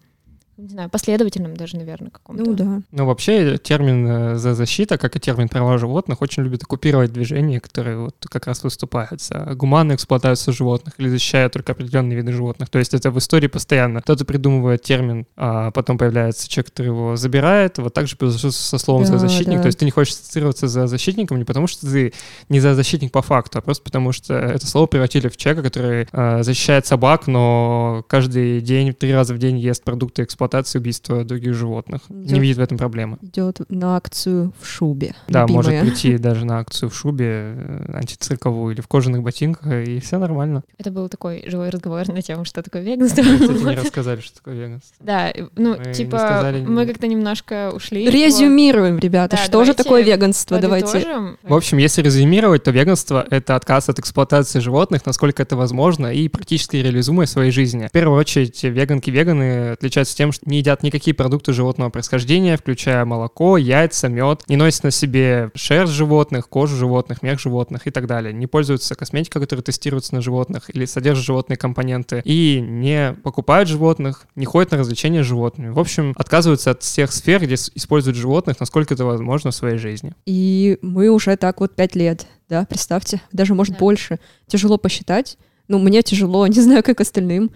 не 0.59 0.67
знаю, 0.67 0.89
последовательном 0.89 1.55
даже, 1.55 1.77
наверное, 1.77 2.11
каком-то. 2.11 2.43
Ну 2.43 2.53
да. 2.53 2.81
Ну, 2.91 3.05
вообще, 3.05 3.57
термин 3.57 4.07
э, 4.07 4.35
«за 4.35 4.53
защита», 4.53 4.97
как 4.97 5.15
и 5.15 5.19
термин 5.19 5.47
«права 5.47 5.77
животных», 5.77 6.21
очень 6.21 6.43
любят 6.43 6.63
оккупировать 6.63 7.13
движения, 7.13 7.61
которые 7.61 7.97
вот 7.97 8.15
как 8.29 8.45
раз 8.45 8.63
выступают 8.63 9.21
за 9.21 9.53
гуманную 9.55 9.95
эксплуатацию 9.95 10.53
животных 10.53 10.95
или 10.97 11.07
защищают 11.07 11.53
только 11.53 11.71
определенные 11.71 12.17
виды 12.17 12.33
животных. 12.33 12.69
То 12.69 12.77
есть 12.77 12.93
это 12.93 13.09
в 13.09 13.17
истории 13.17 13.47
постоянно. 13.47 14.01
Кто-то 14.01 14.25
придумывает 14.25 14.81
термин, 14.81 15.25
а 15.37 15.71
потом 15.71 15.97
появляется 15.97 16.49
человек, 16.49 16.71
который 16.71 16.87
его 16.87 17.15
забирает. 17.15 17.77
Вот 17.77 17.93
так 17.93 18.07
же 18.07 18.17
со 18.17 18.77
словом 18.77 19.03
Да, 19.03 19.11
«зоозащитник». 19.11 19.57
да. 19.57 19.61
То 19.61 19.67
есть 19.67 19.79
ты 19.79 19.85
не 19.85 19.91
хочешь 19.91 20.13
ассоциироваться 20.13 20.67
за 20.67 20.87
защитником 20.87 21.37
не 21.37 21.45
потому, 21.45 21.67
что 21.67 21.89
ты 21.89 22.13
не 22.49 22.59
за 22.59 22.75
защитник 22.75 23.13
по 23.13 23.21
факту, 23.21 23.59
а 23.59 23.61
просто 23.61 23.83
потому, 23.83 24.11
что 24.11 24.33
это 24.33 24.67
слово 24.67 24.87
превратили 24.87 25.29
в 25.29 25.37
человека, 25.37 25.63
который 25.63 26.07
э, 26.11 26.43
защищает 26.43 26.85
собак, 26.85 27.27
но 27.27 28.03
каждый 28.09 28.59
день, 28.59 28.93
три 28.93 29.13
раза 29.13 29.33
в 29.33 29.37
день 29.37 29.57
ест 29.57 29.83
продукты 29.83 30.23
эксплуатации 30.23 30.48
эксплуатации 30.49 30.79
убийства 30.79 31.23
других 31.23 31.53
животных. 31.53 32.01
Не 32.09 32.25
Идёт- 32.25 32.39
видит 32.39 32.57
в 32.57 32.61
этом 32.61 32.77
проблемы. 32.77 33.17
Идет 33.21 33.59
на 33.69 33.95
акцию 33.95 34.53
в 34.59 34.65
шубе. 34.67 35.13
Да, 35.27 35.47
может 35.47 35.71
любимая. 35.71 35.91
прийти 35.91 36.17
даже 36.17 36.45
на 36.45 36.59
акцию 36.59 36.89
в 36.89 36.95
шубе 36.95 37.25
э, 37.55 37.91
антицирковую 37.93 38.73
или 38.73 38.81
в 38.81 38.87
кожаных 38.87 39.21
ботинках, 39.21 39.71
и 39.71 39.99
все 39.99 40.17
нормально. 40.17 40.63
Это 40.77 40.91
был 40.91 41.07
такой 41.09 41.43
живой 41.47 41.69
разговор 41.69 42.07
на 42.07 42.21
тему, 42.21 42.45
что 42.45 42.63
такое 42.63 42.81
веганство. 42.81 43.21
Кстати, 43.21 43.63
не 43.63 43.75
рассказали, 43.83 44.21
что 44.21 44.37
такое 44.37 44.55
веганство. 44.55 44.95
Да, 44.99 45.31
ну, 45.55 45.77
Мы 45.77 45.85
не 45.85 45.93
типа, 45.93 46.17
сказали 46.17 46.61
мы 46.65 46.85
как-то 46.87 47.07
немножко 47.07 47.71
ушли. 47.73 48.09
Резюмируем, 48.09 48.99
ребята, 48.99 49.37
Да, 49.37 49.43
что 49.43 49.63
же 49.63 49.73
такое 49.73 50.03
веганство? 50.03 50.59
Давайте. 50.59 51.35
В 51.43 51.53
общем, 51.53 51.77
если 51.77 52.01
резюмировать, 52.01 52.63
то 52.63 52.71
веганство— 52.71 53.25
это 53.29 53.55
отказ 53.55 53.89
от 53.89 53.99
эксплуатации 53.99 54.59
животных, 54.59 55.05
насколько 55.05 55.43
это 55.43 55.55
возможно, 55.55 56.13
и 56.13 56.27
практически 56.27 56.77
реализуемое 56.77 57.27
в 57.27 57.29
своей 57.29 57.51
жизни. 57.51 57.87
В 57.87 57.91
первую 57.91 58.17
очередь, 58.19 58.63
веганки-веганы 58.63 59.71
отличаются 59.71 60.15
тем, 60.15 60.31
что 60.31 60.38
не 60.45 60.59
едят 60.59 60.83
никакие 60.83 61.13
продукты 61.13 61.53
животного 61.53 61.89
происхождения, 61.89 62.57
включая 62.57 63.05
молоко, 63.05 63.57
яйца, 63.57 64.07
мед, 64.09 64.43
не 64.47 64.55
носят 64.55 64.83
на 64.83 64.91
себе 64.91 65.51
шерсть 65.55 65.93
животных, 65.93 66.49
кожу 66.49 66.75
животных, 66.75 67.21
мех 67.21 67.39
животных 67.39 67.87
и 67.87 67.91
так 67.91 68.07
далее, 68.07 68.33
не 68.33 68.47
пользуются 68.47 68.95
косметикой, 68.95 69.41
которая 69.41 69.63
тестируется 69.63 70.15
на 70.15 70.21
животных 70.21 70.69
или 70.73 70.85
содержит 70.85 71.25
животные 71.25 71.57
компоненты, 71.57 72.21
и 72.25 72.59
не 72.61 73.13
покупают 73.23 73.69
животных, 73.69 74.25
не 74.35 74.45
ходят 74.45 74.71
на 74.71 74.77
развлечения 74.77 75.23
с 75.23 75.27
животными. 75.27 75.69
В 75.69 75.79
общем, 75.79 76.13
отказываются 76.17 76.71
от 76.71 76.83
всех 76.83 77.11
сфер, 77.11 77.41
где 77.43 77.55
используют 77.55 78.17
животных, 78.17 78.59
насколько 78.59 78.93
это 78.93 79.05
возможно 79.05 79.51
в 79.51 79.55
своей 79.55 79.77
жизни. 79.77 80.13
И 80.25 80.77
мы 80.81 81.09
уже 81.09 81.35
так 81.37 81.59
вот 81.61 81.75
пять 81.75 81.95
лет, 81.95 82.27
да, 82.49 82.65
представьте, 82.67 83.21
даже, 83.31 83.53
может, 83.53 83.73
Да. 83.73 83.79
больше. 83.79 84.19
Тяжело 84.47 84.77
посчитать. 84.77 85.37
Ну, 85.67 85.77
мне 85.79 86.01
тяжело, 86.01 86.47
не 86.47 86.61
знаю, 86.61 86.83
как 86.83 87.01
остальным. 87.01 87.51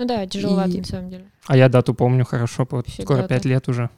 Ну 0.00 0.06
да, 0.06 0.26
тяжеловато 0.26 0.70
И- 0.70 0.78
на 0.78 0.84
самом 0.84 1.10
деле. 1.10 1.24
А 1.46 1.56
я 1.58 1.68
дату 1.68 1.92
помню 1.92 2.24
хорошо, 2.24 2.66
вот 2.70 2.86
скоро 2.88 3.22
пять 3.24 3.44
лет 3.44 3.68
уже. 3.68 3.90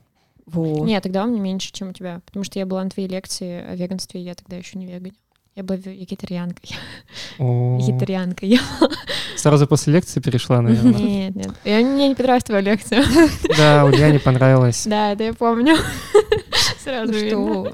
Вот. 0.47 0.85
Нет, 0.85 1.01
тогда 1.05 1.23
у 1.25 1.29
меня 1.29 1.41
меньше, 1.41 1.71
чем 1.73 1.91
у 1.91 1.93
тебя. 1.93 2.21
Потому 2.27 2.43
что 2.45 2.59
я 2.59 2.67
была 2.67 2.83
на 2.83 2.91
твоей 2.91 3.09
лекции 3.09 3.65
о 3.65 3.77
веганстве, 3.77 4.21
и 4.21 4.25
я 4.25 4.35
тогда 4.35 4.57
еще 4.57 4.77
не 4.79 4.87
веганил. 4.87 5.15
Я 5.55 5.63
была 5.63 5.79
ве- 5.79 5.95
вегетарианкой. 5.97 6.71
Вегетарианкой. 7.39 8.59
Сразу 9.37 9.67
после 9.69 9.93
лекции 9.93 10.19
перешла, 10.21 10.61
наверное. 10.61 10.93
Нет, 10.95 11.37
нет. 11.37 11.51
Я, 11.65 11.79
мне 11.81 12.09
не 12.09 12.15
понравилась 12.17 12.45
твоя 12.45 12.61
лекция. 12.63 13.05
Да, 13.57 13.85
Улья 13.85 14.11
не 14.11 14.19
понравилось. 14.19 14.85
Да, 14.87 15.13
это 15.13 15.23
я 15.25 15.35
помню. 15.35 15.77
Ну 15.77 16.21
Сразу 16.83 17.13
видно. 17.13 17.29
что? 17.29 17.73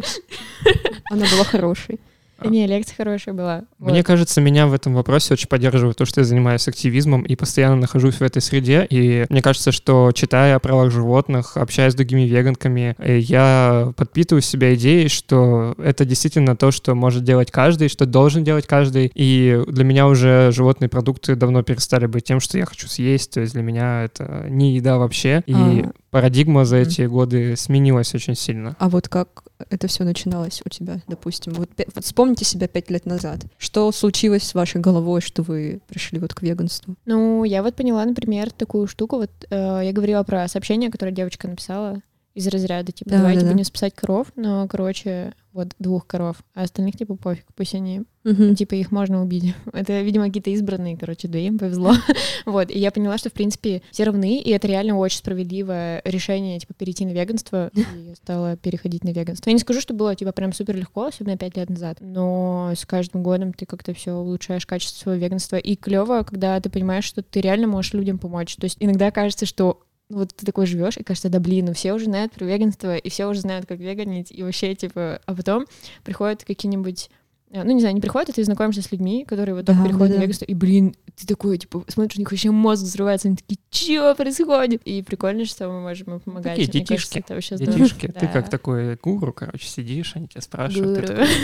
Она 1.10 1.24
была 1.30 1.44
хорошей. 1.44 1.98
Не, 2.44 2.66
лекция 2.66 2.94
хорошая 2.96 3.34
была. 3.34 3.62
Мне 3.78 3.98
Вот. 3.98 4.06
кажется, 4.06 4.40
меня 4.40 4.66
в 4.66 4.72
этом 4.72 4.94
вопросе 4.94 5.34
очень 5.34 5.48
поддерживает 5.48 5.96
то, 5.96 6.04
что 6.04 6.20
я 6.20 6.24
занимаюсь 6.24 6.68
активизмом 6.68 7.22
и 7.22 7.34
постоянно 7.36 7.76
нахожусь 7.76 8.16
в 8.16 8.22
этой 8.22 8.40
среде. 8.42 8.86
И 8.90 9.26
мне 9.28 9.42
кажется, 9.42 9.72
что 9.72 10.12
читая 10.12 10.56
о 10.56 10.58
правах 10.60 10.90
животных, 10.92 11.56
общаясь 11.56 11.92
с 11.92 11.96
другими 11.96 12.22
веганками, 12.22 12.94
э, 12.98 13.18
я 13.18 13.92
подпитываю 13.96 14.42
себя 14.42 14.74
идеей, 14.74 15.08
что 15.08 15.74
это 15.78 16.04
действительно 16.04 16.56
то, 16.56 16.70
что 16.70 16.94
может 16.94 17.24
делать 17.24 17.50
каждый, 17.50 17.88
что 17.88 18.06
должен 18.06 18.44
делать 18.44 18.66
каждый. 18.66 19.10
И 19.14 19.60
для 19.68 19.84
меня 19.84 20.06
уже 20.06 20.50
животные 20.52 20.88
продукты 20.88 21.34
давно 21.34 21.62
перестали 21.62 22.06
быть 22.06 22.24
тем, 22.24 22.40
что 22.40 22.58
я 22.58 22.66
хочу 22.66 22.88
съесть. 22.88 23.32
То 23.32 23.40
есть 23.40 23.52
для 23.54 23.62
меня 23.62 24.04
это 24.04 24.46
не 24.48 24.74
еда 24.74 24.98
вообще. 24.98 25.42
И 25.46 25.54
А. 25.54 25.90
парадигма 26.10 26.64
за 26.64 26.76
эти 26.76 27.02
годы 27.02 27.56
сменилась 27.56 28.14
очень 28.14 28.34
сильно. 28.34 28.76
А 28.78 28.88
вот 28.88 29.08
как 29.08 29.44
это 29.70 29.88
все 29.88 30.04
начиналось 30.04 30.62
у 30.64 30.68
тебя, 30.68 31.00
допустим? 31.06 31.52
Вот, 31.52 31.70
вот 31.94 32.04
вспомните 32.04 32.44
себя 32.44 32.68
пять 32.68 32.90
лет 32.90 33.06
назад. 33.06 33.40
Что 33.58 33.90
случилось 33.92 34.44
с 34.44 34.54
вашей 34.54 34.80
головой, 34.80 35.20
что 35.20 35.42
вы 35.42 35.80
пришли 35.88 36.18
вот 36.18 36.34
к 36.34 36.42
веганству? 36.42 36.94
Ну, 37.06 37.44
я 37.44 37.62
вот 37.62 37.74
поняла, 37.74 38.04
например, 38.04 38.50
такую 38.50 38.86
штуку. 38.86 39.16
Вот 39.16 39.30
э, 39.50 39.80
я 39.84 39.92
говорила 39.92 40.22
про 40.22 40.48
сообщение, 40.48 40.90
которое 40.90 41.12
девочка 41.12 41.48
написала 41.48 42.00
из 42.34 42.46
разряда, 42.48 42.92
типа, 42.92 43.10
Да, 43.10 43.16
давайте 43.18 43.40
да, 43.40 43.46
да. 43.46 43.52
будем 43.52 43.64
спасать 43.64 43.94
коров, 43.94 44.28
но, 44.36 44.66
короче, 44.68 45.34
вот 45.52 45.68
двух 45.80 46.06
коров, 46.06 46.36
а 46.54 46.62
остальных, 46.62 46.96
типа, 46.96 47.16
пофиг, 47.16 47.44
пусть 47.56 47.74
они, 47.74 48.02
Мгм. 48.22 48.54
типа, 48.54 48.74
их 48.76 48.92
можно 48.92 49.22
убить. 49.22 49.54
Это, 49.72 50.00
видимо, 50.02 50.26
какие-то 50.26 50.50
избранные, 50.50 50.96
короче, 50.96 51.26
да, 51.26 51.38
им 51.38 51.58
повезло. 51.58 51.92
Вот, 52.46 52.70
и 52.70 52.78
я 52.78 52.90
поняла, 52.92 53.18
что, 53.18 53.28
в 53.28 53.32
принципе, 53.34 53.82
все 53.90 54.04
равны, 54.04 54.38
и 54.38 54.50
это 54.50 54.66
реально 54.68 54.96
очень 54.96 55.18
справедливое 55.18 56.00
решение, 56.04 56.58
типа, 56.58 56.72
перейти 56.72 57.04
на 57.04 57.10
веганство, 57.10 57.70
и 57.74 57.80
я 58.08 58.14
стала 58.14 58.56
переходить 58.56 59.04
на 59.04 59.10
веганство. 59.10 59.50
Я 59.50 59.54
не 59.54 59.60
скажу, 59.60 59.80
что 59.80 59.92
было, 59.92 60.14
типа, 60.14 60.32
прям 60.32 60.52
супер 60.54 60.76
легко, 60.76 61.06
особенно 61.06 61.36
пять 61.36 61.56
лет 61.56 61.68
назад, 61.68 61.98
но 62.00 62.72
с 62.74 62.86
каждым 62.86 63.22
годом 63.22 63.52
ты 63.52 63.66
как-то 63.66 63.92
все 63.92 64.12
улучшаешь 64.14 64.64
качество 64.66 65.14
веганства, 65.16 65.56
и 65.56 65.74
клево, 65.76 66.22
когда 66.22 66.58
ты 66.60 66.70
понимаешь, 66.70 67.04
что 67.04 67.22
ты 67.22 67.40
реально 67.40 67.66
можешь 67.66 67.92
людям 67.92 68.18
помочь. 68.18 68.56
То 68.56 68.64
есть 68.64 68.76
иногда 68.80 69.10
кажется, 69.10 69.44
что 69.44 69.80
вот 70.08 70.34
ты 70.34 70.46
такой 70.46 70.66
живешь, 70.66 70.96
и 70.96 71.02
кажется, 71.02 71.28
да 71.28 71.38
блин, 71.40 71.66
ну 71.66 71.74
все 71.74 71.92
уже 71.92 72.06
знают 72.06 72.32
про 72.32 72.44
веганство, 72.44 72.96
и 72.96 73.08
все 73.10 73.26
уже 73.26 73.40
знают, 73.40 73.66
как 73.66 73.78
веганить, 73.78 74.30
и 74.32 74.42
вообще, 74.42 74.74
типа, 74.74 75.20
а 75.26 75.34
потом 75.34 75.66
приходят 76.04 76.44
какие-нибудь 76.44 77.10
э, 77.50 77.62
ну, 77.62 77.72
не 77.72 77.80
знаю, 77.80 77.94
не 77.94 78.00
приходят, 78.00 78.30
а 78.30 78.32
ты 78.32 78.42
знакомишься 78.44 78.82
с 78.82 78.90
людьми, 78.92 79.24
которые 79.26 79.54
вот 79.54 79.66
только 79.66 79.80
Да, 79.80 79.86
переходят 79.86 80.08
да, 80.08 80.14
на 80.14 80.20
да. 80.20 80.22
веганство, 80.22 80.44
и, 80.46 80.54
блин, 80.54 80.94
ты 81.16 81.26
такой, 81.26 81.58
типа, 81.58 81.84
смотришь, 81.88 82.16
у 82.16 82.20
них 82.20 82.30
вообще 82.30 82.50
мозг 82.50 82.82
взрывается, 82.84 83.28
они 83.28 83.36
такие, 83.36 83.58
чё 83.70 84.14
происходит? 84.14 84.80
И 84.84 85.02
прикольно, 85.02 85.44
что 85.44 85.68
мы 85.68 85.80
можем 85.80 86.14
им 86.14 86.20
помогать. 86.20 86.56
Такие 86.56 86.80
Мне 86.82 86.86
кажется, 86.86 87.14
детишки. 87.14 87.18
это 87.26 87.34
вообще 87.34 87.56
здорово. 87.56 87.78
Детишки, 87.78 88.06
ты 88.06 88.20
Да. 88.20 88.26
как 88.28 88.48
такой 88.50 88.96
гуру, 88.96 89.32
короче, 89.32 89.66
сидишь, 89.66 90.12
они 90.14 90.28
тебя 90.28 90.40
спрашивают. 90.42 90.94
ты 91.06 91.12
Гуру. 91.12 91.16
такой, 91.18 91.34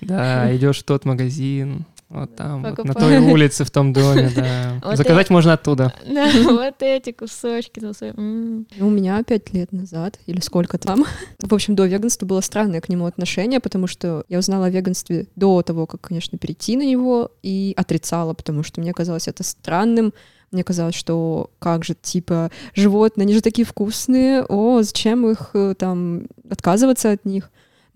Да, 0.00 0.56
идешь 0.56 0.80
в 0.80 0.84
тот 0.84 1.04
магазин, 1.04 1.84
вот 2.10 2.34
там, 2.34 2.62
вот 2.62 2.84
на 2.84 2.92
той 2.94 3.18
улице, 3.32 3.64
в 3.64 3.70
том 3.70 3.92
доме, 3.92 4.30
да. 4.34 4.80
Вот 4.84 4.96
Заказать 4.96 5.26
это- 5.26 5.32
можно 5.32 5.52
оттуда. 5.52 5.94
Да, 6.06 6.28
вот 6.44 6.74
эти 6.82 7.12
кусочки. 7.12 7.80
У 7.80 8.90
меня 8.90 9.22
пять 9.22 9.52
лет 9.52 9.72
назад, 9.72 10.18
или 10.26 10.40
сколько 10.40 10.76
там. 10.76 11.04
В 11.40 11.54
общем, 11.54 11.76
до 11.76 11.86
веганства 11.86 12.26
было 12.26 12.40
странное 12.40 12.80
к 12.80 12.88
нему 12.88 13.06
отношение, 13.06 13.60
потому 13.60 13.86
что 13.86 14.24
я 14.28 14.38
узнала 14.40 14.66
о 14.66 14.70
веганстве 14.70 15.28
до 15.36 15.62
того, 15.62 15.86
как, 15.86 16.00
конечно, 16.00 16.36
перейти 16.36 16.76
на 16.76 16.82
него, 16.82 17.30
и 17.42 17.74
отрицала, 17.76 18.34
потому 18.34 18.64
что 18.64 18.80
мне 18.80 18.92
казалось 18.92 19.28
это 19.28 19.44
странным. 19.44 20.12
Мне 20.50 20.64
казалось, 20.64 20.96
что 20.96 21.50
как 21.60 21.84
же, 21.84 21.94
типа, 21.94 22.50
животные, 22.74 23.22
они 23.22 23.34
же 23.34 23.40
такие 23.40 23.64
вкусные, 23.64 24.42
о, 24.42 24.82
зачем 24.82 25.30
их 25.30 25.50
э, 25.54 25.74
там 25.78 26.22
отказываться 26.50 27.12
от 27.12 27.24
них? 27.24 27.50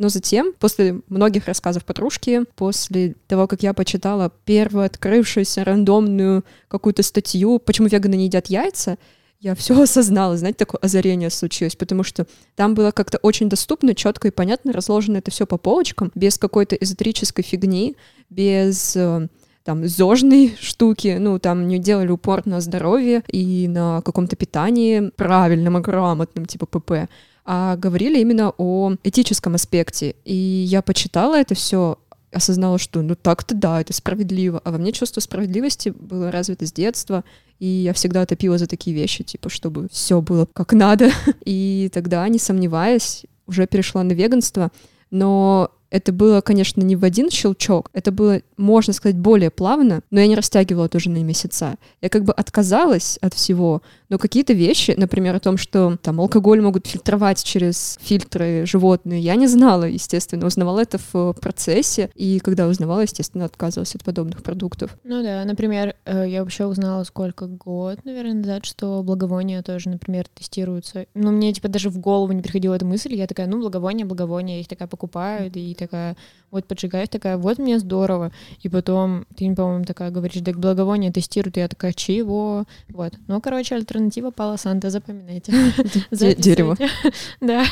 Но 0.05 0.11
затем, 0.11 0.53
после 0.59 1.01
многих 1.09 1.47
рассказов 1.47 1.87
подружки, 1.87 2.43
после 2.57 3.15
того, 3.27 3.47
как 3.47 3.63
я 3.63 3.73
почитала 3.73 4.31
первую 4.45 4.85
открывшуюся 4.85 5.65
рандомную 5.65 6.45
какую-то 6.69 7.03
статью, 7.03 7.59
почему 7.59 7.89
веганы 7.89 8.17
не 8.17 8.27
едят 8.27 8.49
яйца, 8.49 8.99
я 9.41 9.55
все 9.55 9.81
осознала, 9.83 10.37
знаете, 10.37 10.59
такое 10.59 10.79
озарение 10.83 11.31
случилось, 11.31 11.75
потому 11.75 12.03
что 12.03 12.27
там 12.55 12.75
было 12.75 12.91
как-то 12.91 13.17
очень 13.17 13.49
доступно, 13.49 13.95
четко 13.95 14.29
и 14.29 14.31
понятно 14.31 14.75
разложено 14.75 15.17
это 15.17 15.31
все 15.31 15.47
по 15.47 15.57
полочкам, 15.57 16.13
без 16.15 16.37
какой-то 16.37 16.77
эзотерической 16.77 17.43
фигни, 17.43 17.97
без 18.29 18.95
э, 18.97 19.29
там 19.63 19.89
зожной 19.89 20.55
штуки, 20.61 21.17
ну, 21.19 21.39
там 21.39 21.67
не 21.67 21.79
делали 21.79 22.11
упор 22.11 22.45
на 22.45 22.61
здоровье 22.61 23.23
и 23.29 23.69
на 23.69 24.03
каком-то 24.03 24.37
питании 24.37 25.09
правильном 25.17 25.79
и 25.79 25.81
грамотном, 25.81 26.45
типа 26.45 26.67
ПП, 26.67 27.09
а 27.45 27.77
говорили 27.77 28.21
именно 28.21 28.53
о 28.57 28.95
этическом 29.05 29.55
аспекте. 29.55 30.17
И 30.25 30.35
я 30.35 30.83
почитала 30.83 31.39
это 31.39 31.55
все, 31.55 31.99
осознала, 32.33 32.79
что 32.79 33.03
ну 33.03 33.15
так-то 33.15 33.55
да, 33.55 33.81
это 33.81 33.93
справедливо. 33.93 34.61
А 34.65 34.73
во 34.73 34.79
мне 34.79 34.93
чувство 34.93 35.21
справедливости 35.21 35.91
было 35.91 36.31
развито 36.31 36.67
с 36.67 36.73
детства, 36.73 37.25
и 37.59 37.67
я 37.67 37.93
всегда 37.93 38.27
топила 38.27 38.59
за 38.59 38.67
такие 38.67 38.97
вещи, 38.97 39.25
типа, 39.25 39.49
чтобы 39.49 39.89
все 39.91 40.21
было 40.21 40.47
как 40.53 40.73
надо. 40.73 41.11
И 41.45 41.91
тогда, 41.93 42.29
не 42.29 42.39
сомневаясь, 42.39 43.25
уже 43.47 43.67
перешла 43.67 44.03
на 44.03 44.13
веганство. 44.13 44.73
Но 45.11 45.71
это 45.95 46.13
было, 46.13 46.41
конечно, 46.41 46.83
не 46.83 46.97
в 46.97 47.05
один 47.05 47.31
щелчок, 47.31 47.89
это 47.93 48.11
было, 48.11 48.41
можно 48.57 48.93
сказать, 48.93 49.17
более 49.17 49.53
плавно, 49.53 50.01
но 50.11 50.19
я 50.19 50.27
не 50.27 50.35
растягивала 50.35 50.89
тоже 50.89 51.09
на 51.09 51.23
месяца. 51.23 51.77
Я 52.03 52.09
как 52.09 52.25
бы 52.25 52.33
отказалась 52.33 53.17
от 53.23 53.33
всего, 53.33 53.81
но 54.09 54.19
какие-то 54.19 54.55
вещи, 54.55 54.95
например, 54.97 55.37
о 55.37 55.41
том, 55.41 55.57
что 55.57 55.97
там 56.03 56.21
алкоголь 56.21 56.61
могут 56.61 56.89
фильтровать 56.89 57.45
через 57.45 58.01
фильтры 58.03 58.67
животные, 58.67 59.21
я 59.21 59.37
не 59.37 59.47
знала, 59.47 59.85
естественно, 59.85 60.47
узнавала 60.47 60.81
это 60.81 60.99
в 61.13 61.35
процессе, 61.35 62.11
и 62.17 62.41
когда 62.41 62.67
узнавала, 62.67 63.03
естественно, 63.03 63.45
отказывалась 63.45 63.95
от 63.95 64.03
подобных 64.03 64.43
продуктов. 64.43 64.99
Ну 65.05 65.23
да, 65.23 65.45
например, 65.45 65.95
э, 66.07 66.25
я 66.29 66.43
вообще 66.43 66.67
узнала 66.67 67.05
сколько 67.05 67.47
год, 67.47 68.05
наверное, 68.05 68.35
назад, 68.35 68.67
что 68.67 69.01
благовония 69.05 69.63
тоже, 69.63 69.91
например, 69.91 70.27
тестируются. 70.35 71.07
Ну, 71.15 71.31
мне 71.31 71.53
типа 71.53 71.69
даже 71.69 71.89
в 71.89 71.99
голову 71.99 72.33
не 72.33 72.43
приходила 72.43 72.75
эта 72.75 72.85
мысль. 72.85 73.15
Я 73.15 73.29
такая, 73.29 73.47
ну, 73.47 73.61
благовония, 73.61 74.05
благовония, 74.05 74.57
я 74.57 74.61
их 74.63 74.69
такая 74.69 74.89
покупаю, 74.89 75.53
и 75.55 75.75
такая, 75.87 76.17
вот 76.51 76.67
поджигаю, 76.67 77.09
такая, 77.09 77.37
вот 77.37 77.59
мне 77.59 77.79
здорово. 77.81 78.31
И 78.63 78.69
потом 78.69 79.27
ты, 79.37 79.53
по-моему, 79.55 79.85
такая 79.85 80.11
говоришь, 80.11 80.41
да 80.41 80.53
благовония 80.53 81.11
тестируют, 81.11 81.57
и 81.57 81.61
я 81.61 81.69
такая, 81.69 81.93
чего? 81.93 82.65
Вот. 82.91 83.15
Ну, 83.27 83.41
короче, 83.41 83.75
альтернатива 83.75 84.31
Пала 84.31 84.57
Санта, 84.57 84.91
запоминайте. 84.91 85.53
Де- 86.11 86.35
Дерево. 86.35 86.77
Да. 87.41 87.65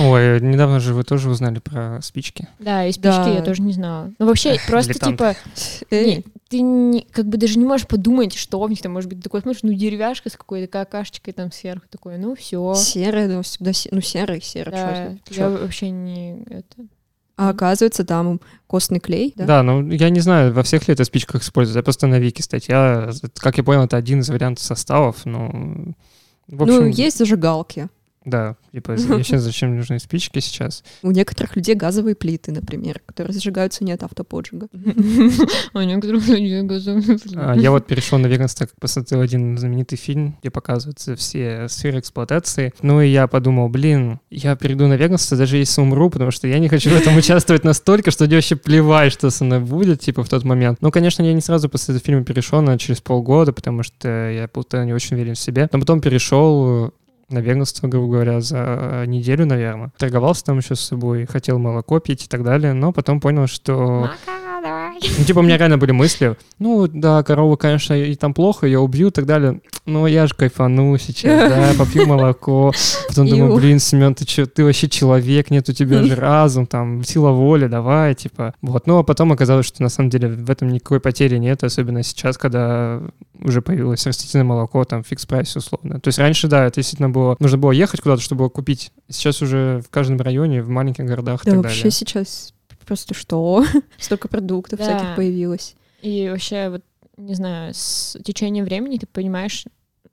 Ой, 0.00 0.40
недавно 0.40 0.80
же 0.80 0.94
вы 0.94 1.04
тоже 1.04 1.30
узнали 1.30 1.58
про 1.60 2.00
спички. 2.02 2.48
Да, 2.58 2.86
и 2.86 2.92
спички 2.92 3.34
я 3.34 3.42
тоже 3.42 3.62
не 3.62 3.72
знала. 3.72 4.12
Ну, 4.18 4.26
вообще, 4.26 4.58
просто 4.66 4.94
типа, 4.94 5.36
Не, 5.90 6.24
ты 6.48 6.60
не, 6.60 7.06
как 7.10 7.26
бы 7.26 7.36
даже 7.36 7.58
не 7.58 7.64
можешь 7.64 7.86
подумать, 7.86 8.34
что 8.34 8.60
в 8.62 8.68
них 8.68 8.82
там 8.82 8.92
может 8.92 9.08
быть. 9.08 9.22
Такой 9.22 9.40
смотришь, 9.40 9.62
ну, 9.62 9.72
деревяшка 9.72 10.28
с 10.30 10.36
какой-то 10.36 10.66
какашечкой 10.70 11.32
там 11.34 11.50
сверху, 11.52 11.86
такой, 11.90 12.18
ну, 12.18 12.34
все. 12.34 12.74
Серое, 12.74 13.28
ну, 13.28 13.42
всегда 13.42 13.72
се- 13.72 13.88
ну, 13.92 14.00
серый, 14.00 14.40
серый. 14.42 14.72
Да, 14.74 15.08
чё- 15.28 15.34
я 15.34 15.36
чё. 15.36 15.56
вообще 15.58 15.90
не... 15.90 16.42
Это... 16.48 16.86
А 17.36 17.48
оказывается, 17.48 18.04
там 18.04 18.40
костный 18.66 19.00
клей, 19.00 19.32
да? 19.36 19.44
Да, 19.44 19.62
ну 19.62 19.90
я 19.90 20.10
не 20.10 20.20
знаю, 20.20 20.52
во 20.52 20.62
всех 20.62 20.86
ли 20.86 20.94
это 20.94 21.04
спичках 21.04 21.42
используется. 21.42 21.80
Я 21.80 21.82
просто 21.82 22.06
на 22.06 22.18
Вики 22.18 22.42
статья. 22.42 23.10
Как 23.36 23.58
я 23.58 23.64
понял, 23.64 23.84
это 23.84 23.96
один 23.96 24.20
из 24.20 24.28
вариантов 24.28 24.64
составов. 24.64 25.24
Ну, 25.24 25.94
в 26.46 26.62
общем, 26.62 26.76
ну, 26.76 26.86
есть 26.86 27.18
зажигалки. 27.18 27.88
Да, 28.24 28.56
типа, 28.72 28.96
сейчас 28.98 29.42
зачем 29.42 29.76
нужны 29.76 29.98
спички 29.98 30.38
сейчас? 30.38 30.82
У 31.02 31.10
некоторых 31.10 31.56
людей 31.56 31.74
газовые 31.74 32.14
плиты, 32.14 32.52
например, 32.52 33.00
которые 33.04 33.34
зажигаются 33.34 33.84
не 33.84 33.92
от 33.92 34.02
автоподжига. 34.02 34.68
А 35.72 35.84
некоторых 35.84 36.26
людей 36.28 36.62
газовые 36.62 37.18
А, 37.36 37.54
Я 37.54 37.70
вот 37.70 37.86
перешел 37.86 38.18
на 38.18 38.26
веганство, 38.26 38.66
как 38.66 38.78
посмотрел 38.78 39.20
один 39.20 39.58
знаменитый 39.58 39.98
фильм, 39.98 40.36
где 40.40 40.50
показываются 40.50 41.16
все 41.16 41.68
сферы 41.68 42.00
эксплуатации. 42.00 42.72
Ну 42.82 43.00
и 43.00 43.08
я 43.08 43.26
подумал, 43.26 43.68
блин, 43.68 44.20
я 44.30 44.56
перейду 44.56 44.86
на 44.86 44.94
веганство, 44.94 45.36
даже 45.36 45.56
если 45.56 45.80
умру, 45.80 46.10
потому 46.10 46.30
что 46.30 46.48
я 46.48 46.58
не 46.58 46.68
хочу 46.68 46.90
в 46.90 46.94
этом 46.94 47.16
участвовать 47.16 47.64
настолько, 47.64 48.10
что 48.10 48.24
мне 48.24 48.36
вообще 48.36 48.56
плевать, 48.56 49.12
что 49.12 49.30
со 49.30 49.44
мной 49.44 49.60
будет, 49.60 50.00
типа, 50.00 50.22
в 50.24 50.28
тот 50.28 50.44
момент. 50.44 50.78
Ну, 50.80 50.90
конечно, 50.90 51.22
я 51.22 51.32
не 51.32 51.40
сразу 51.40 51.68
после 51.68 51.94
этого 51.94 52.04
фильма 52.04 52.24
перешел, 52.24 52.62
но 52.62 52.76
через 52.78 53.00
полгода, 53.00 53.52
потому 53.52 53.82
что 53.82 54.08
я 54.30 54.48
был 54.52 54.64
не 54.84 54.92
очень 54.92 55.16
уверен 55.16 55.34
в 55.34 55.38
себе. 55.38 55.68
Но 55.72 55.78
потом 55.78 56.00
перешел 56.00 56.92
на 57.34 57.40
веганство, 57.40 57.88
грубо 57.88 58.12
говоря, 58.14 58.40
за 58.40 59.04
неделю, 59.06 59.44
наверное. 59.46 59.92
Торговался 59.98 60.44
там 60.44 60.58
еще 60.58 60.74
с 60.74 60.80
собой, 60.80 61.26
хотел 61.26 61.58
молоко 61.58 62.00
пить 62.00 62.24
и 62.24 62.28
так 62.28 62.42
далее, 62.42 62.72
но 62.72 62.92
потом 62.92 63.20
понял, 63.20 63.46
что... 63.46 64.10
Ну, 65.18 65.24
типа, 65.24 65.40
у 65.40 65.42
меня 65.42 65.56
реально 65.58 65.78
были 65.78 65.92
мысли, 65.92 66.36
ну, 66.58 66.86
да, 66.86 67.22
корова, 67.22 67.56
конечно, 67.56 67.94
и 67.94 68.14
там 68.14 68.34
плохо, 68.34 68.66
ее 68.66 68.78
убью 68.78 69.08
и 69.08 69.10
так 69.10 69.26
далее, 69.26 69.60
но 69.86 70.06
я 70.06 70.26
же 70.26 70.34
кайфану 70.34 70.96
сейчас, 70.98 71.50
да, 71.50 71.72
попью 71.78 72.06
молоко. 72.06 72.72
Потом 73.08 73.28
думаю, 73.28 73.56
блин, 73.56 73.78
Семен, 73.78 74.14
ты 74.14 74.26
что, 74.26 74.46
ты 74.46 74.64
вообще 74.64 74.88
человек, 74.88 75.50
нет 75.50 75.68
у 75.68 75.72
тебя 75.72 76.02
же 76.04 76.14
разум, 76.14 76.66
там, 76.66 77.04
сила 77.04 77.30
воли, 77.30 77.66
давай, 77.66 78.14
типа. 78.14 78.54
Вот, 78.62 78.86
ну, 78.86 78.98
а 78.98 79.02
потом 79.02 79.32
оказалось, 79.32 79.66
что 79.66 79.82
на 79.82 79.88
самом 79.88 80.10
деле 80.10 80.28
в 80.28 80.50
этом 80.50 80.68
никакой 80.68 81.00
потери 81.00 81.38
нет, 81.38 81.64
особенно 81.64 82.02
сейчас, 82.02 82.38
когда 82.38 83.02
уже 83.42 83.60
появилось 83.62 84.06
растительное 84.06 84.44
молоко, 84.44 84.84
там, 84.84 85.02
фикс 85.04 85.26
прайс 85.26 85.54
условно. 85.56 86.00
То 86.00 86.08
есть 86.08 86.18
раньше, 86.18 86.48
да, 86.48 86.64
это 86.66 86.76
действительно 86.76 87.10
было, 87.10 87.36
нужно 87.40 87.58
было 87.58 87.72
ехать 87.72 88.00
куда-то, 88.00 88.22
чтобы 88.22 88.48
купить. 88.48 88.90
Сейчас 89.10 89.42
уже 89.42 89.82
в 89.86 89.90
каждом 89.90 90.18
районе, 90.20 90.62
в 90.62 90.68
маленьких 90.68 91.04
городах 91.04 91.42
и 91.42 91.46
Да 91.46 91.56
так 91.56 91.64
вообще 91.64 91.82
далее. 91.82 91.90
сейчас 91.90 92.53
просто 92.84 93.14
что? 93.14 93.64
Столько 93.98 94.28
продуктов 94.28 94.78
Да. 94.78 94.84
всяких 94.84 95.16
появилось. 95.16 95.74
И 96.02 96.28
вообще, 96.30 96.68
вот, 96.68 96.82
не 97.16 97.34
знаю, 97.34 97.72
с 97.74 98.16
течением 98.24 98.64
времени 98.64 98.98
ты 98.98 99.06
понимаешь, 99.06 99.64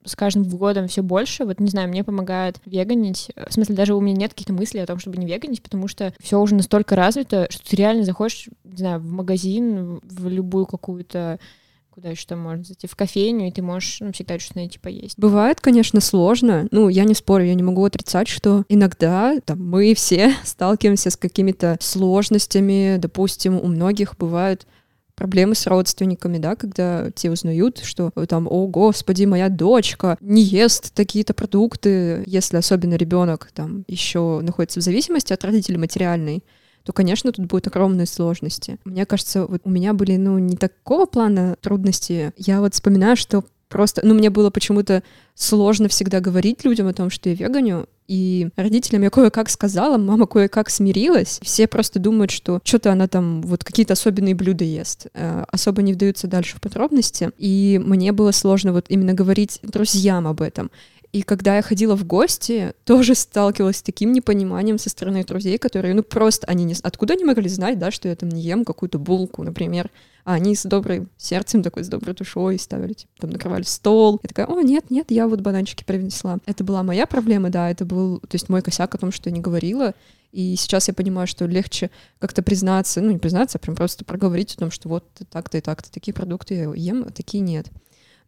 с 0.04 0.16
каждым 0.16 0.44
годом 0.46 0.88
все 0.88 1.04
больше. 1.04 1.46
Вот, 1.46 1.60
не 1.60 1.70
знаю, 1.70 1.88
мне 1.90 2.04
помогает 2.04 2.60
веганить. 2.66 3.32
В 3.48 3.54
смысле, 3.54 3.76
даже 3.76 3.94
у 3.94 4.02
меня 4.02 4.16
нет 4.16 4.32
каких-то 4.32 4.54
мыслей 4.54 4.80
о 4.82 4.88
том, 4.88 4.98
чтобы 5.00 5.18
не 5.18 5.28
веганить, 5.28 5.62
потому 5.62 5.88
что 5.88 6.14
все 6.20 6.40
уже 6.40 6.56
настолько 6.56 6.96
развито, 6.96 7.48
что 7.52 7.70
ты 7.70 7.76
реально 7.76 8.04
заходишь, 8.04 8.50
не 8.64 8.78
знаю, 8.78 9.00
в 9.00 9.12
магазин, 9.12 10.00
в 10.04 10.28
любую 10.28 10.66
какую-то 10.66 11.40
куда 11.92 12.10
еще 12.10 12.26
там 12.26 12.40
можно 12.40 12.64
зайти, 12.64 12.88
в 12.88 12.96
кофейню, 12.96 13.48
и 13.48 13.52
ты 13.52 13.62
можешь 13.62 13.98
ну, 14.00 14.14
всегда 14.14 14.40
что-то 14.40 14.60
найти 14.60 14.80
поесть. 14.80 15.16
Бывает, 15.18 15.60
конечно, 15.60 16.00
сложно. 16.00 16.68
Ну, 16.72 16.88
я 16.88 17.04
не 17.04 17.14
спорю, 17.14 17.46
я 17.46 17.54
не 17.54 17.64
могу 17.64 17.84
отрицать, 17.84 18.30
что 18.30 18.64
иногда 18.70 19.38
там, 19.44 19.62
мы 19.64 19.94
все 19.94 20.34
сталкиваемся 20.46 21.10
с 21.10 21.18
какими-то 21.18 21.78
сложностями. 21.82 22.98
Допустим, 22.98 23.60
у 23.60 23.68
многих 23.68 24.16
бывают 24.18 24.66
проблемы 25.16 25.54
с 25.54 25.68
родственниками, 25.68 26.38
да, 26.38 26.56
когда 26.56 27.12
те 27.12 27.30
узнают, 27.30 27.80
что 27.84 28.12
там, 28.28 28.48
о, 28.48 28.68
господи, 28.68 29.26
моя 29.26 29.50
дочка 29.50 30.18
не 30.22 30.42
ест 30.42 30.94
такие-то 30.94 31.34
продукты, 31.34 32.24
если 32.26 32.58
особенно 32.58 32.96
ребенок 32.96 33.52
там 33.54 33.84
еще 33.88 34.40
находится 34.42 34.80
в 34.80 34.84
зависимости 34.84 35.34
от 35.34 35.44
родителей 35.44 35.78
материальной, 35.78 36.44
то, 36.84 36.94
конечно, 36.94 37.32
тут 37.32 37.46
будут 37.46 37.68
огромные 37.68 38.08
сложности. 38.08 38.78
Мне 38.86 39.06
кажется, 39.06 39.46
вот 39.46 39.62
у 39.64 39.70
меня 39.70 39.94
были, 39.94 40.18
ну, 40.18 40.38
не 40.40 40.58
такого 40.58 41.06
плана 41.06 41.56
трудности. 41.62 42.34
Я 42.38 42.60
вот 42.60 42.74
вспоминаю, 42.74 43.16
что 43.16 43.44
просто, 43.70 44.02
ну, 44.04 44.14
мне 44.14 44.30
было 44.30 44.50
почему-то 44.50 45.04
сложно 45.36 45.88
всегда 45.88 46.20
говорить 46.20 46.64
людям 46.64 46.88
о 46.88 46.94
том, 46.94 47.10
что 47.10 47.30
я 47.30 47.36
веганю, 47.36 47.88
и 48.12 48.50
родителям 48.58 49.04
я 49.04 49.10
кое-как 49.10 49.50
сказала, 49.50 49.98
мама 49.98 50.28
кое-как 50.28 50.70
смирилась. 50.70 51.40
Все 51.44 51.66
просто 51.66 51.98
думают, 51.98 52.30
что 52.30 52.60
что-то 52.64 52.92
она 52.92 53.08
там 53.08 53.42
вот 53.42 53.64
какие-то 53.64 53.94
особенные 53.94 54.36
блюда 54.36 54.66
ест. 54.66 55.08
Э, 55.14 55.46
Особо 55.48 55.82
не 55.82 55.94
вдаются 55.94 56.28
дальше 56.28 56.58
в 56.58 56.62
подробности. 56.62 57.32
И 57.38 57.82
мне 57.82 58.12
было 58.12 58.32
сложно 58.32 58.74
вот 58.74 58.88
именно 58.90 59.14
говорить 59.14 59.60
друзьям 59.64 60.28
об 60.28 60.42
этом. 60.42 60.72
И 61.12 61.24
когда 61.24 61.58
я 61.58 61.62
ходила 61.62 61.96
в 61.98 62.06
гости, 62.06 62.74
тоже 62.86 63.16
сталкивалась 63.16 63.78
с 63.78 63.82
таким 63.82 64.14
непониманием 64.14 64.78
со 64.78 64.90
стороны 64.90 65.26
друзей, 65.26 65.58
которые, 65.58 65.94
ну, 65.94 66.04
просто 66.04 66.48
они 66.48 66.64
не... 66.64 66.74
Откуда 66.82 67.16
они 67.16 67.26
могли 67.26 67.50
знать, 67.50 67.78
да, 67.78 67.92
что 67.92 68.08
я 68.08 68.16
там 68.16 68.30
не 68.30 68.42
ем 68.42 68.64
какую-то 68.64 68.98
булку, 68.98 69.44
например? 69.44 69.90
А 70.24 70.36
они 70.36 70.56
с 70.56 70.64
добрым 70.64 71.10
сердцем, 71.18 71.64
такой, 71.64 71.84
с 71.84 71.90
доброй 71.90 72.16
душой 72.16 72.58
ставили, 72.60 72.94
типа, 72.94 73.12
там, 73.20 73.32
накрывали 73.32 73.64
стол. 73.64 74.22
Я 74.24 74.30
такая, 74.30 74.46
о, 74.46 74.62
нет, 74.62 74.90
нет, 74.90 75.12
я 75.12 75.28
вот 75.28 75.42
бананчики 75.42 75.84
принесла. 75.84 76.38
Это 76.46 76.64
была 76.64 76.82
моя 76.82 77.06
проблема, 77.06 77.50
да, 77.50 77.70
это 77.70 77.84
был, 77.84 78.20
то 78.20 78.34
есть 78.34 78.48
мой 78.48 78.62
косяк 78.62 78.96
о 78.96 78.98
том, 78.98 79.12
что 79.12 79.30
я 79.30 79.36
не 79.36 79.42
говорила. 79.42 79.94
И 80.32 80.56
сейчас 80.56 80.88
я 80.88 80.94
понимаю, 80.94 81.28
что 81.28 81.46
легче 81.46 81.92
как-то 82.20 82.42
признаться, 82.42 83.02
ну, 83.02 83.12
не 83.12 83.18
признаться, 83.18 83.58
а 83.58 83.60
прям 83.60 83.76
просто 83.76 84.06
проговорить 84.06 84.54
о 84.56 84.60
том, 84.60 84.72
что 84.72 84.88
вот 84.88 85.04
так-то 85.30 85.58
и 85.58 85.62
так-то 85.62 85.92
такие 85.92 86.14
продукты 86.14 86.54
я 86.54 86.72
ем, 86.74 87.04
а 87.06 87.12
такие 87.12 87.42
нет. 87.42 87.68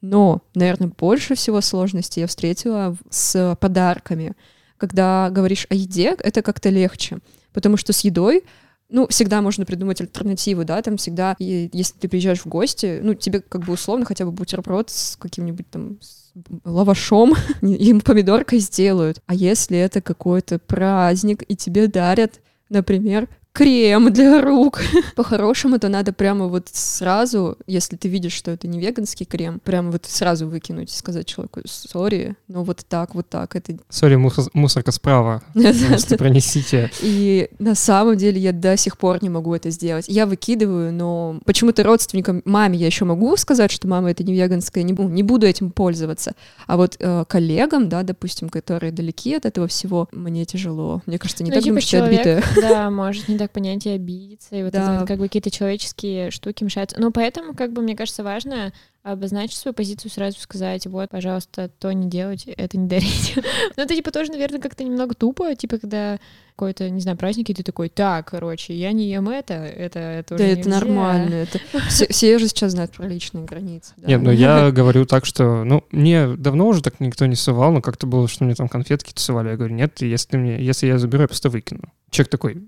Но, 0.03 0.41
наверное, 0.53 0.89
больше 0.89 1.33
всего 1.33 1.61
сложностей 1.61 2.19
я 2.19 2.27
встретила 2.27 2.97
с 3.09 3.57
подарками. 3.61 4.33
Когда 4.75 5.29
говоришь 5.31 5.65
о 5.69 5.75
еде, 5.75 6.13
это 6.19 6.41
как-то 6.41 6.67
легче. 6.67 7.19
Потому 7.53 7.77
что 7.77 7.93
с 7.93 8.01
едой, 8.01 8.43
ну, 8.89 9.07
всегда 9.07 9.41
можно 9.41 9.63
придумать 9.63 10.01
альтернативу, 10.01 10.65
да, 10.65 10.81
там 10.81 10.97
всегда, 10.97 11.37
и 11.39 11.69
если 11.71 11.97
ты 11.97 12.09
приезжаешь 12.09 12.41
в 12.41 12.47
гости, 12.47 12.99
ну, 13.01 13.13
тебе 13.13 13.39
как 13.39 13.63
бы 13.63 13.71
условно 13.71 14.03
хотя 14.03 14.25
бы 14.25 14.33
бутерброд 14.33 14.89
с 14.89 15.15
каким-нибудь 15.15 15.69
там 15.69 16.01
с 16.01 16.33
лавашом 16.65 17.35
и 17.61 17.93
помидоркой 18.01 18.59
сделают. 18.59 19.21
А 19.25 19.33
если 19.33 19.77
это 19.77 20.01
какой-то 20.01 20.59
праздник, 20.59 21.45
и 21.47 21.55
тебе 21.55 21.87
дарят, 21.87 22.41
например, 22.67 23.29
крем 23.53 24.11
для 24.11 24.41
рук. 24.41 24.81
По-хорошему, 25.15 25.77
то 25.79 25.87
надо 25.87 26.11
прямо 26.11 26.47
вот 26.47 26.69
сразу, 26.71 27.57
если 27.67 27.95
ты 27.95 28.07
видишь, 28.07 28.33
что 28.33 28.51
это 28.51 28.67
не 28.67 28.79
веганский 28.79 29.25
крем, 29.25 29.61
прямо 29.63 29.91
вот 29.91 30.05
сразу 30.07 30.47
выкинуть 30.47 30.91
и 30.91 30.95
сказать 30.95 31.27
человеку, 31.27 31.61
сори, 31.65 32.35
но 32.47 32.63
вот 32.63 32.83
так, 32.89 33.13
вот 33.13 33.29
так, 33.29 33.55
это... 33.55 33.77
Сори, 33.89 34.15
мусор- 34.15 34.49
мусорка 34.53 34.91
справа. 34.91 35.43
Просто 35.53 36.17
пронесите. 36.17 36.91
И 37.01 37.49
на 37.59 37.75
самом 37.75 38.17
деле 38.17 38.41
я 38.41 38.51
до 38.51 38.75
сих 38.75 38.97
пор 38.97 39.21
не 39.21 39.29
могу 39.29 39.53
это 39.53 39.69
сделать. 39.69 40.05
Я 40.07 40.25
выкидываю, 40.25 40.91
но 40.91 41.39
почему-то 41.45 41.83
родственникам, 41.83 42.41
маме 42.45 42.79
я 42.79 42.87
еще 42.87 43.05
могу 43.05 43.37
сказать, 43.37 43.71
что 43.71 43.87
мама 43.87 44.09
это 44.09 44.23
не 44.23 44.33
веганская, 44.33 44.83
не, 44.83 44.93
не 44.93 45.21
буду 45.21 45.45
этим 45.45 45.69
пользоваться. 45.71 46.33
А 46.65 46.75
вот 46.75 46.95
э, 46.99 47.25
коллегам, 47.27 47.87
да, 47.87 48.01
допустим, 48.01 48.49
которые 48.49 48.91
далеки 48.91 49.35
от 49.35 49.45
этого 49.45 49.67
всего, 49.67 50.09
мне 50.11 50.43
тяжело. 50.45 51.03
Мне 51.05 51.19
кажется, 51.19 51.43
не 51.43 51.51
Ну, 51.51 51.55
так 51.55 51.63
типа 51.63 51.81
что 51.81 51.97
я 51.97 52.03
отбитая. 52.05 52.43
да, 52.55 52.89
может 52.89 53.27
не 53.27 53.37
так 53.43 53.51
понять 53.51 53.85
и 53.85 53.89
обидеться, 53.91 54.55
и 54.55 54.63
вот 54.63 54.69
это 54.69 54.77
Да. 54.85 54.99
вот 54.99 55.07
как 55.07 55.17
бы 55.19 55.25
какие-то 55.27 55.51
человеческие 55.51 56.31
штуки 56.31 56.63
мешаются. 56.63 56.99
Но 56.99 57.11
поэтому, 57.11 57.53
как 57.53 57.71
бы, 57.73 57.81
мне 57.81 57.95
кажется, 57.95 58.23
важно 58.23 58.73
обозначить 59.03 59.57
свою 59.57 59.73
позицию, 59.75 60.11
сразу 60.11 60.39
сказать, 60.39 60.87
вот, 60.87 61.09
пожалуйста, 61.09 61.69
то 61.77 61.91
не 61.91 62.07
делать, 62.09 62.45
это 62.47 62.77
не 62.77 62.87
дарить. 62.87 63.35
Но 63.75 63.83
это, 63.83 63.93
типа, 63.95 64.11
тоже, 64.11 64.31
наверное, 64.31 64.61
как-то 64.61 64.85
немного 64.85 65.13
тупо, 65.13 65.53
типа, 65.55 65.77
когда 65.77 66.19
какой-то, 66.55 66.89
не 66.89 67.01
знаю, 67.01 67.17
праздник, 67.17 67.49
и 67.49 67.53
ты 67.53 67.63
такой, 67.63 67.89
так, 67.89 68.29
короче, 68.29 68.73
я 68.75 68.91
не 68.93 69.09
ем 69.09 69.27
это, 69.27 69.55
это 69.55 70.23
тоже 70.29 70.43
Да, 70.43 70.47
это 70.49 70.57
нельзя». 70.69 70.69
нормально. 70.79 71.33
Это... 71.33 71.59
Все, 71.89 72.07
все 72.07 72.37
же 72.39 72.47
сейчас 72.47 72.71
знают 72.71 72.91
про 72.91 73.05
личные 73.07 73.43
границы. 73.43 73.91
да. 73.97 74.07
Нет, 74.07 74.21
ну 74.21 74.31
я 74.31 74.71
говорю 74.79 75.05
так, 75.05 75.25
что, 75.25 75.65
ну, 75.65 75.83
мне 75.91 76.27
давно 76.37 76.67
уже 76.67 76.81
так 76.81 77.01
никто 77.01 77.25
не 77.25 77.35
сувал, 77.35 77.73
но 77.73 77.81
как-то 77.81 78.07
было, 78.07 78.27
что 78.29 78.45
мне 78.45 78.55
там 78.55 78.69
конфетки 78.69 79.11
тусовали. 79.11 79.49
Я 79.49 79.57
говорю, 79.57 79.73
нет, 79.75 80.01
если 80.01 80.37
мне, 80.37 80.63
если 80.63 80.87
я 80.87 80.97
заберу, 80.97 81.23
я 81.23 81.27
просто 81.27 81.49
выкину. 81.49 81.81
Человек 82.11 82.29
такой, 82.31 82.63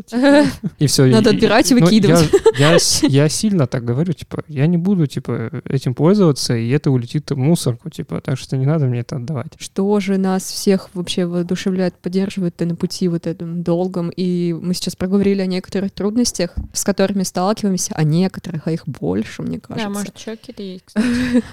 И 0.78 0.86
все. 0.86 1.04
Надо 1.06 1.30
отбирать 1.30 1.70
и 1.70 1.74
выкидывать. 1.74 2.30
Я, 2.58 2.72
я, 2.72 2.78
с- 2.78 3.02
я 3.02 3.28
сильно 3.28 3.66
так 3.66 3.84
говорю, 3.84 4.12
типа, 4.12 4.42
я 4.48 4.66
не 4.66 4.76
буду, 4.78 5.06
типа, 5.06 5.62
этим 5.64 5.94
пользоваться, 5.94 6.54
и 6.56 6.68
это 6.70 6.90
улетит 6.90 7.30
в 7.30 7.36
мусорку, 7.36 7.90
типа, 7.90 8.20
так 8.20 8.38
что 8.38 8.56
не 8.56 8.66
надо 8.66 8.86
мне 8.86 9.00
это 9.00 9.16
отдавать. 9.16 9.52
Что 9.58 10.00
же 10.00 10.16
нас 10.18 10.44
всех 10.44 10.88
вообще 10.94 11.26
воодушевляет, 11.26 11.94
поддерживает 11.94 12.58
на 12.60 12.76
пути 12.76 13.08
вот 13.08 13.26
этом 13.26 13.62
долгом? 13.62 14.10
И 14.10 14.52
мы 14.52 14.74
сейчас 14.74 14.96
проговорили 14.96 15.40
о 15.42 15.46
некоторых 15.46 15.92
трудностях, 15.92 16.54
с 16.72 16.84
которыми 16.84 17.22
сталкиваемся, 17.22 17.94
о 17.94 18.04
некоторых, 18.04 18.66
а 18.66 18.72
их 18.72 18.86
больше, 18.86 19.42
мне 19.42 19.60
кажется. 19.60 19.88
Да, 19.88 19.92
может, 19.92 20.16
еще 20.18 20.32
какие-то 20.36 20.62
есть, 20.62 20.84
кстати. 20.84 21.06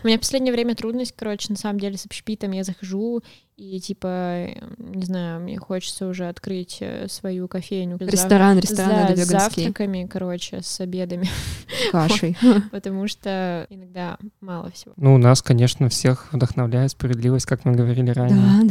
У 0.03 0.07
меня 0.07 0.17
в 0.17 0.21
последнее 0.21 0.53
время 0.53 0.75
трудность, 0.75 1.13
короче, 1.17 1.47
на 1.49 1.57
самом 1.57 1.79
деле 1.79 1.97
с 1.97 2.05
общепитом 2.05 2.51
я 2.51 2.63
захожу, 2.63 3.21
и, 3.59 3.79
типа, 3.81 4.47
не 4.77 5.03
знаю, 5.03 5.41
мне 5.41 5.57
хочется 5.57 6.07
уже 6.07 6.29
открыть 6.29 6.77
э, 6.79 7.07
свою 7.09 7.49
кофейню. 7.49 7.97
Ресторан, 7.99 8.57
ресторан 8.57 9.15
за 9.15 9.25
завтраками, 9.25 10.07
короче, 10.09 10.61
с 10.61 10.79
обедами. 10.79 11.27
кашей. 11.91 12.37
Потому 12.71 13.09
что 13.09 13.67
иногда 13.69 14.17
мало 14.39 14.71
всего. 14.71 14.93
Ну, 14.95 15.15
у 15.15 15.17
нас, 15.17 15.41
конечно, 15.41 15.89
всех 15.89 16.31
вдохновляет 16.31 16.91
справедливость, 16.91 17.47
как 17.47 17.65
мы 17.65 17.73
говорили 17.73 18.11
ранее. 18.11 18.39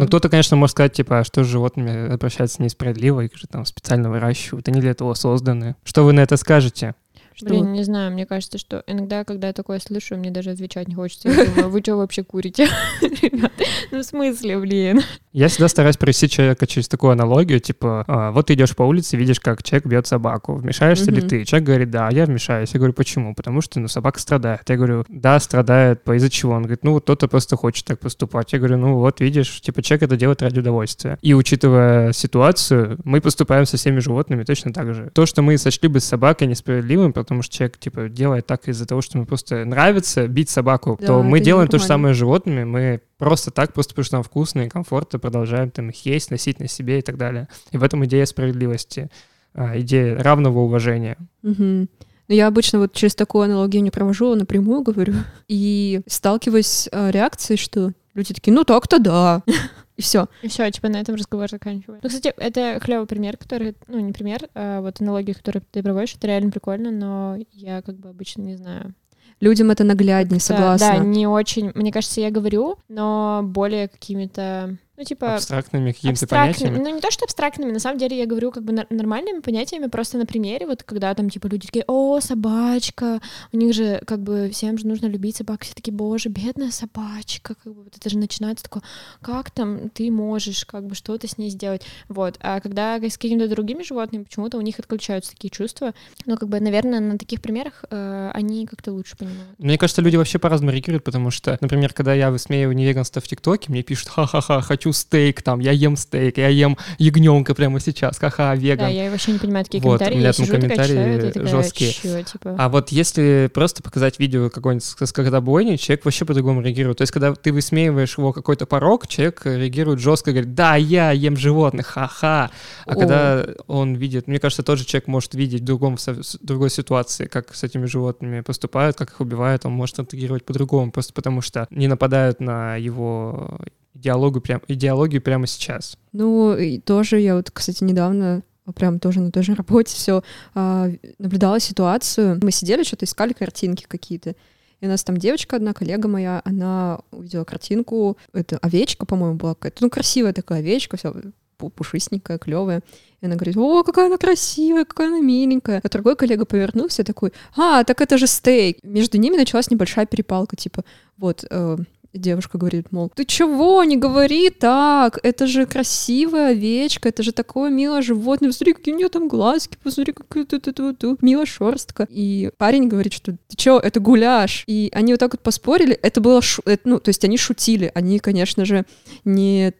Ну, 0.00 0.06
кто-то, 0.06 0.28
конечно, 0.28 0.56
может 0.56 0.72
сказать, 0.72 0.92
типа, 0.92 1.20
а 1.20 1.24
что 1.24 1.42
с 1.42 1.46
животными 1.46 2.12
обращаться 2.12 2.62
несправедливо, 2.62 3.22
их 3.22 3.34
же 3.34 3.46
там 3.46 3.64
специально 3.64 4.10
выращивают, 4.10 4.68
они 4.68 4.80
для 4.80 4.90
этого 4.90 5.14
созданы. 5.14 5.76
Что 5.84 6.04
вы 6.04 6.12
на 6.12 6.20
это 6.20 6.36
скажете? 6.36 6.94
Что 7.36 7.48
Блин, 7.50 7.64
вот- 7.66 7.72
не 7.72 7.84
знаю, 7.84 8.12
мне 8.12 8.24
кажется, 8.24 8.56
что 8.56 8.82
иногда, 8.86 9.22
когда 9.22 9.48
я 9.48 9.52
такое 9.52 9.78
слышу, 9.78 10.16
мне 10.16 10.30
даже 10.30 10.52
отвечать 10.52 10.88
не 10.88 10.94
хочется. 10.94 11.28
Я 11.28 11.44
думаю, 11.54 11.68
вы 11.68 11.80
что 11.80 11.96
вообще 11.96 12.24
курите? 12.24 12.66
Ребят, 13.02 13.52
ну 13.90 13.98
в 13.98 14.02
смысле, 14.04 14.58
блин? 14.58 15.02
Я 15.34 15.48
всегда 15.48 15.68
стараюсь 15.68 15.98
провести 15.98 16.30
человека 16.30 16.66
через 16.66 16.88
такую 16.88 17.12
аналогию, 17.12 17.60
типа, 17.60 18.06
а, 18.08 18.32
вот 18.32 18.46
ты 18.46 18.54
идешь 18.54 18.74
по 18.74 18.84
улице, 18.84 19.18
видишь, 19.18 19.38
как 19.38 19.62
человек 19.62 19.84
бьет 19.84 20.06
собаку, 20.06 20.54
вмешаешься 20.54 21.10
ли 21.10 21.20
ты? 21.20 21.44
Человек 21.44 21.66
говорит, 21.66 21.90
да, 21.90 22.08
я 22.08 22.24
вмешаюсь. 22.24 22.70
Я 22.72 22.78
говорю, 22.78 22.94
почему? 22.94 23.34
Потому 23.34 23.60
что, 23.60 23.80
ну, 23.80 23.88
собака 23.88 24.18
страдает. 24.18 24.62
Я 24.66 24.76
говорю, 24.76 25.04
да, 25.10 25.38
страдает, 25.38 26.04
по 26.04 26.16
из-за 26.16 26.30
чего? 26.30 26.54
Он 26.54 26.62
говорит, 26.62 26.84
ну, 26.84 26.92
вот 26.92 27.02
кто-то 27.02 27.28
просто 27.28 27.56
хочет 27.56 27.84
так 27.84 28.00
поступать. 28.00 28.50
Я 28.54 28.60
говорю, 28.60 28.78
ну, 28.78 28.94
вот 28.94 29.20
видишь, 29.20 29.60
типа, 29.60 29.82
человек 29.82 30.04
это 30.04 30.16
делает 30.16 30.40
ради 30.40 30.60
удовольствия. 30.60 31.18
И 31.20 31.34
учитывая 31.34 32.14
ситуацию, 32.14 32.98
мы 33.04 33.20
поступаем 33.20 33.66
со 33.66 33.76
всеми 33.76 33.98
животными 33.98 34.42
точно 34.42 34.72
так 34.72 34.94
же. 34.94 35.10
То, 35.12 35.26
что 35.26 35.42
мы 35.42 35.58
сочли 35.58 35.90
бы 35.90 36.00
с 36.00 36.04
собакой 36.06 36.46
несправедливым, 36.46 37.12
потому 37.26 37.42
что 37.42 37.54
человек, 37.54 37.78
типа, 37.78 38.08
делает 38.08 38.46
так 38.46 38.68
из-за 38.68 38.86
того, 38.86 39.02
что 39.02 39.18
ему 39.18 39.26
просто 39.26 39.64
нравится 39.64 40.28
бить 40.28 40.48
собаку, 40.48 40.96
Да, 41.00 41.08
то 41.08 41.22
мы 41.22 41.40
делаем 41.40 41.68
то 41.68 41.78
же 41.78 41.84
самое 41.84 42.14
с 42.14 42.16
животными, 42.16 42.62
мы 42.62 43.00
просто 43.18 43.50
так, 43.50 43.72
просто 43.72 43.94
потому 43.94 44.04
что 44.04 44.16
нам 44.16 44.22
вкусно 44.22 44.60
и 44.60 44.68
комфортно, 44.68 45.18
продолжаем 45.18 45.70
там 45.70 45.90
их 45.90 46.06
есть, 46.06 46.30
носить 46.30 46.60
на 46.60 46.68
себе 46.68 47.00
и 47.00 47.02
так 47.02 47.16
далее. 47.16 47.48
И 47.72 47.78
в 47.78 47.82
этом 47.82 48.04
идея 48.04 48.24
справедливости, 48.26 49.10
а, 49.54 49.78
идея 49.80 50.22
равного 50.22 50.60
уважения. 50.60 51.16
Мгм. 51.42 51.88
Но 52.28 52.34
я 52.34 52.46
обычно 52.46 52.78
вот 52.78 52.92
через 52.92 53.14
такую 53.14 53.44
аналогию 53.44 53.82
не 53.82 53.90
провожу, 53.90 54.32
а 54.32 54.36
напрямую 54.36 54.82
говорю. 54.82 55.14
И 55.48 56.02
сталкиваюсь 56.06 56.66
с 56.66 56.88
э, 56.92 57.10
реакцией, 57.10 57.56
что 57.56 57.92
люди 58.14 58.34
такие, 58.34 58.52
ну 58.52 58.64
так-то 58.64 58.98
да. 58.98 59.42
И 59.96 60.02
все. 60.02 60.28
И 60.42 60.48
все, 60.48 60.70
типа 60.70 60.88
на 60.88 61.00
этом 61.00 61.14
разговор 61.14 61.48
заканчивается. 61.48 62.00
Ну, 62.02 62.08
кстати, 62.08 62.34
это 62.36 62.78
клевый 62.80 63.06
пример, 63.06 63.36
который, 63.36 63.74
ну, 63.88 63.98
не 63.98 64.12
пример, 64.12 64.48
а 64.54 64.80
вот 64.80 65.00
аналогия, 65.00 65.34
которую 65.34 65.62
ты 65.70 65.82
проводишь, 65.82 66.14
это 66.14 66.26
реально 66.26 66.50
прикольно, 66.50 66.90
но 66.90 67.36
я 67.52 67.82
как 67.82 67.96
бы 67.96 68.10
обычно 68.10 68.42
не 68.42 68.56
знаю. 68.56 68.94
Людям 69.40 69.70
это 69.70 69.84
нагляднее, 69.84 70.38
Да, 70.38 70.44
согласна. 70.44 70.88
Да, 70.88 70.96
не 70.98 71.26
очень, 71.26 71.70
мне 71.74 71.92
кажется, 71.92 72.20
я 72.20 72.30
говорю, 72.30 72.78
но 72.88 73.42
более 73.44 73.88
какими-то, 73.88 74.76
ну, 74.96 75.04
типа... 75.04 75.34
Абстрактными 75.34 75.92
какими-то 75.92 76.24
абстрактными, 76.24 76.68
понятиями. 76.70 76.88
ну 76.88 76.94
не 76.96 77.00
то, 77.00 77.10
что 77.10 77.24
абстрактными, 77.24 77.72
на 77.72 77.78
самом 77.78 77.98
деле 77.98 78.18
я 78.18 78.26
говорю 78.26 78.50
как 78.50 78.64
бы 78.64 78.72
нормальными 78.90 79.40
понятиями, 79.40 79.86
просто 79.86 80.18
на 80.18 80.26
примере, 80.26 80.66
вот 80.66 80.82
когда 80.82 81.14
там 81.14 81.30
типа 81.30 81.46
люди 81.48 81.66
такие, 81.66 81.84
о, 81.86 82.20
собачка, 82.20 83.20
у 83.52 83.56
них 83.56 83.74
же 83.74 84.00
как 84.06 84.22
бы 84.22 84.50
всем 84.52 84.78
же 84.78 84.86
нужно 84.86 85.06
любить 85.06 85.36
собак, 85.36 85.64
все 85.64 85.74
такие, 85.74 85.92
боже, 85.92 86.28
бедная 86.28 86.70
собачка, 86.70 87.54
как 87.54 87.74
бы 87.74 87.84
вот 87.84 87.96
это 87.96 88.10
же 88.10 88.18
начинается 88.18 88.64
такое, 88.64 88.82
как 89.20 89.50
там 89.50 89.90
ты 89.90 90.10
можешь 90.10 90.64
как 90.64 90.86
бы 90.86 90.94
что-то 90.94 91.28
с 91.28 91.38
ней 91.38 91.50
сделать, 91.50 91.82
вот, 92.08 92.38
а 92.40 92.60
когда 92.60 92.96
с 92.96 93.18
какими-то 93.18 93.48
другими 93.48 93.82
животными, 93.82 94.24
почему-то 94.24 94.58
у 94.58 94.62
них 94.62 94.78
отключаются 94.78 95.32
такие 95.32 95.50
чувства, 95.50 95.94
ну 96.24 96.36
как 96.36 96.48
бы, 96.48 96.60
наверное, 96.60 97.00
на 97.00 97.18
таких 97.18 97.42
примерах 97.42 97.84
э, 97.90 98.30
они 98.34 98.66
как-то 98.66 98.92
лучше 98.92 99.16
понимают. 99.16 99.58
Мне 99.58 99.78
кажется, 99.78 100.02
люди 100.02 100.16
вообще 100.16 100.38
по-разному 100.38 100.72
реагируют, 100.72 101.04
потому 101.04 101.30
что, 101.30 101.58
например, 101.60 101.92
когда 101.92 102.14
я 102.14 102.30
высмеиваю 102.30 102.74
невеганство 102.74 103.20
в 103.20 103.28
ТикТоке, 103.28 103.70
мне 103.70 103.82
пишут, 103.82 104.08
ха-ха-ха, 104.08 104.60
хочу 104.60 104.85
стейк, 104.92 105.42
там, 105.42 105.60
я 105.60 105.72
ем 105.72 105.96
стейк, 105.96 106.38
я 106.38 106.48
ем 106.48 106.76
ягненка 106.98 107.54
прямо 107.54 107.80
сейчас, 107.80 108.18
ха-ха, 108.18 108.50
Да, 108.50 108.54
веган. 108.54 108.90
я 108.90 109.10
вообще 109.10 109.32
не 109.32 109.38
понимаю 109.38 109.64
такие 109.64 109.82
Вот, 109.82 109.98
комментарии, 109.98 110.14
у 110.14 110.18
меня 110.18 110.26
я 110.28 110.32
там 110.32 110.44
сижу 110.46 110.56
читаю, 110.56 110.62
комментарии 110.76 111.28
и 111.28 111.32
такая, 111.32 111.46
жесткие. 111.48 111.92
«Чё, 111.92 112.22
типа... 112.22 112.56
А 112.58 112.68
вот 112.68 112.90
если 112.90 113.50
просто 113.52 113.82
показать 113.82 114.18
видео 114.18 114.50
какой-нибудь 114.50 114.84
с 114.84 115.06
скотобойни, 115.06 115.76
человек 115.76 116.04
вообще 116.04 116.24
по-другому 116.24 116.60
реагирует. 116.62 116.98
То 116.98 117.02
есть, 117.02 117.12
когда 117.12 117.34
ты 117.34 117.52
высмеиваешь 117.52 118.16
его 118.18 118.32
какой-то 118.32 118.66
порог, 118.66 119.06
человек 119.06 119.42
реагирует 119.44 120.00
жестко, 120.00 120.30
говорит, 120.32 120.54
да, 120.54 120.76
я 120.76 121.10
ем 121.12 121.36
животных, 121.36 121.86
ха-ха. 121.86 122.50
А 122.86 122.92
О. 122.92 122.94
когда 122.98 123.46
он 123.66 123.94
видит, 123.94 124.26
мне 124.28 124.38
кажется, 124.38 124.62
тот 124.62 124.78
же 124.78 124.84
человек 124.84 125.08
может 125.08 125.34
видеть 125.34 125.62
в 125.62 125.64
другом, 125.64 125.98
с- 125.98 126.38
другой 126.40 126.70
ситуации, 126.70 127.26
как 127.26 127.54
с 127.54 127.62
этими 127.62 127.86
животными 127.86 128.40
поступают, 128.40 128.96
как 128.96 129.10
их 129.10 129.20
убивают, 129.20 129.66
он 129.66 129.72
может 129.72 129.98
отреагировать 129.98 130.44
по-другому, 130.44 130.90
просто 130.92 131.12
потому 131.12 131.40
что 131.40 131.66
не 131.70 131.88
нападают 131.88 132.40
на 132.40 132.76
его 132.76 133.58
идеологию, 133.96 134.42
прям, 134.42 134.62
идеологию 134.68 135.22
прямо 135.22 135.46
сейчас. 135.46 135.96
Ну, 136.12 136.56
и 136.56 136.78
тоже 136.78 137.20
я 137.20 137.36
вот, 137.36 137.50
кстати, 137.50 137.84
недавно 137.84 138.42
а, 138.64 138.72
прям 138.72 138.98
тоже 138.98 139.20
на 139.20 139.30
той 139.30 139.42
же 139.42 139.54
работе 139.54 139.94
все 139.94 140.22
наблюдала 140.54 141.60
ситуацию. 141.60 142.38
Мы 142.42 142.50
сидели, 142.50 142.82
что-то 142.82 143.04
искали 143.04 143.32
картинки 143.32 143.84
какие-то. 143.86 144.34
И 144.80 144.86
у 144.86 144.88
нас 144.88 145.04
там 145.04 145.16
девочка 145.16 145.56
одна, 145.56 145.72
коллега 145.72 146.06
моя, 146.06 146.42
она 146.44 147.00
увидела 147.10 147.44
картинку, 147.44 148.18
это 148.34 148.58
овечка, 148.58 149.06
по-моему, 149.06 149.36
была 149.36 149.54
какая-то, 149.54 149.82
ну, 149.82 149.90
красивая 149.90 150.34
такая 150.34 150.58
овечка, 150.58 150.98
вся 150.98 151.14
пушистенькая, 151.56 152.36
клевая. 152.38 152.82
И 153.22 153.26
она 153.26 153.36
говорит, 153.36 153.56
о, 153.56 153.82
какая 153.82 154.06
она 154.06 154.18
красивая, 154.18 154.84
какая 154.84 155.08
она 155.08 155.20
миленькая. 155.20 155.80
А 155.82 155.88
другой 155.88 156.16
коллега 156.16 156.44
повернулся 156.44 157.04
такой, 157.04 157.32
а, 157.56 157.82
так 157.84 158.00
это 158.02 158.18
же 158.18 158.26
стейк. 158.26 158.78
Между 158.82 159.16
ними 159.18 159.36
началась 159.36 159.70
небольшая 159.70 160.04
перепалка, 160.04 160.56
типа, 160.56 160.84
вот, 161.16 161.44
э, 161.48 161.76
девушка 162.16 162.58
говорит, 162.58 162.92
мол, 162.92 163.10
ты 163.14 163.24
чего, 163.24 163.82
не 163.84 163.96
говори 163.96 164.50
так, 164.50 165.18
это 165.22 165.46
же 165.46 165.66
красивая 165.66 166.50
овечка, 166.50 167.08
это 167.08 167.22
же 167.22 167.32
такое 167.32 167.70
милое 167.70 168.02
животное, 168.02 168.50
посмотри, 168.50 168.74
какие 168.74 168.94
у 168.94 168.98
нее 168.98 169.08
там 169.08 169.28
глазки, 169.28 169.76
посмотри, 169.82 170.12
какая 170.12 170.44
тут 170.44 170.62
тут 170.62 170.76
тут 170.76 170.98
тут 170.98 171.22
милая 171.22 171.46
шерстка. 171.46 172.06
И 172.10 172.50
парень 172.58 172.88
говорит, 172.88 173.12
что 173.12 173.32
ты 173.32 173.56
чё, 173.56 173.78
это 173.78 174.00
гуляш. 174.00 174.64
И 174.66 174.90
они 174.92 175.12
вот 175.12 175.20
так 175.20 175.32
вот 175.32 175.40
поспорили, 175.42 175.94
это 175.94 176.20
было, 176.20 176.42
шу- 176.42 176.62
это, 176.64 176.88
ну, 176.88 176.98
то 176.98 177.08
есть 177.08 177.24
они 177.24 177.36
шутили, 177.38 177.90
они, 177.94 178.18
конечно 178.18 178.64
же, 178.64 178.84
не 179.24 179.72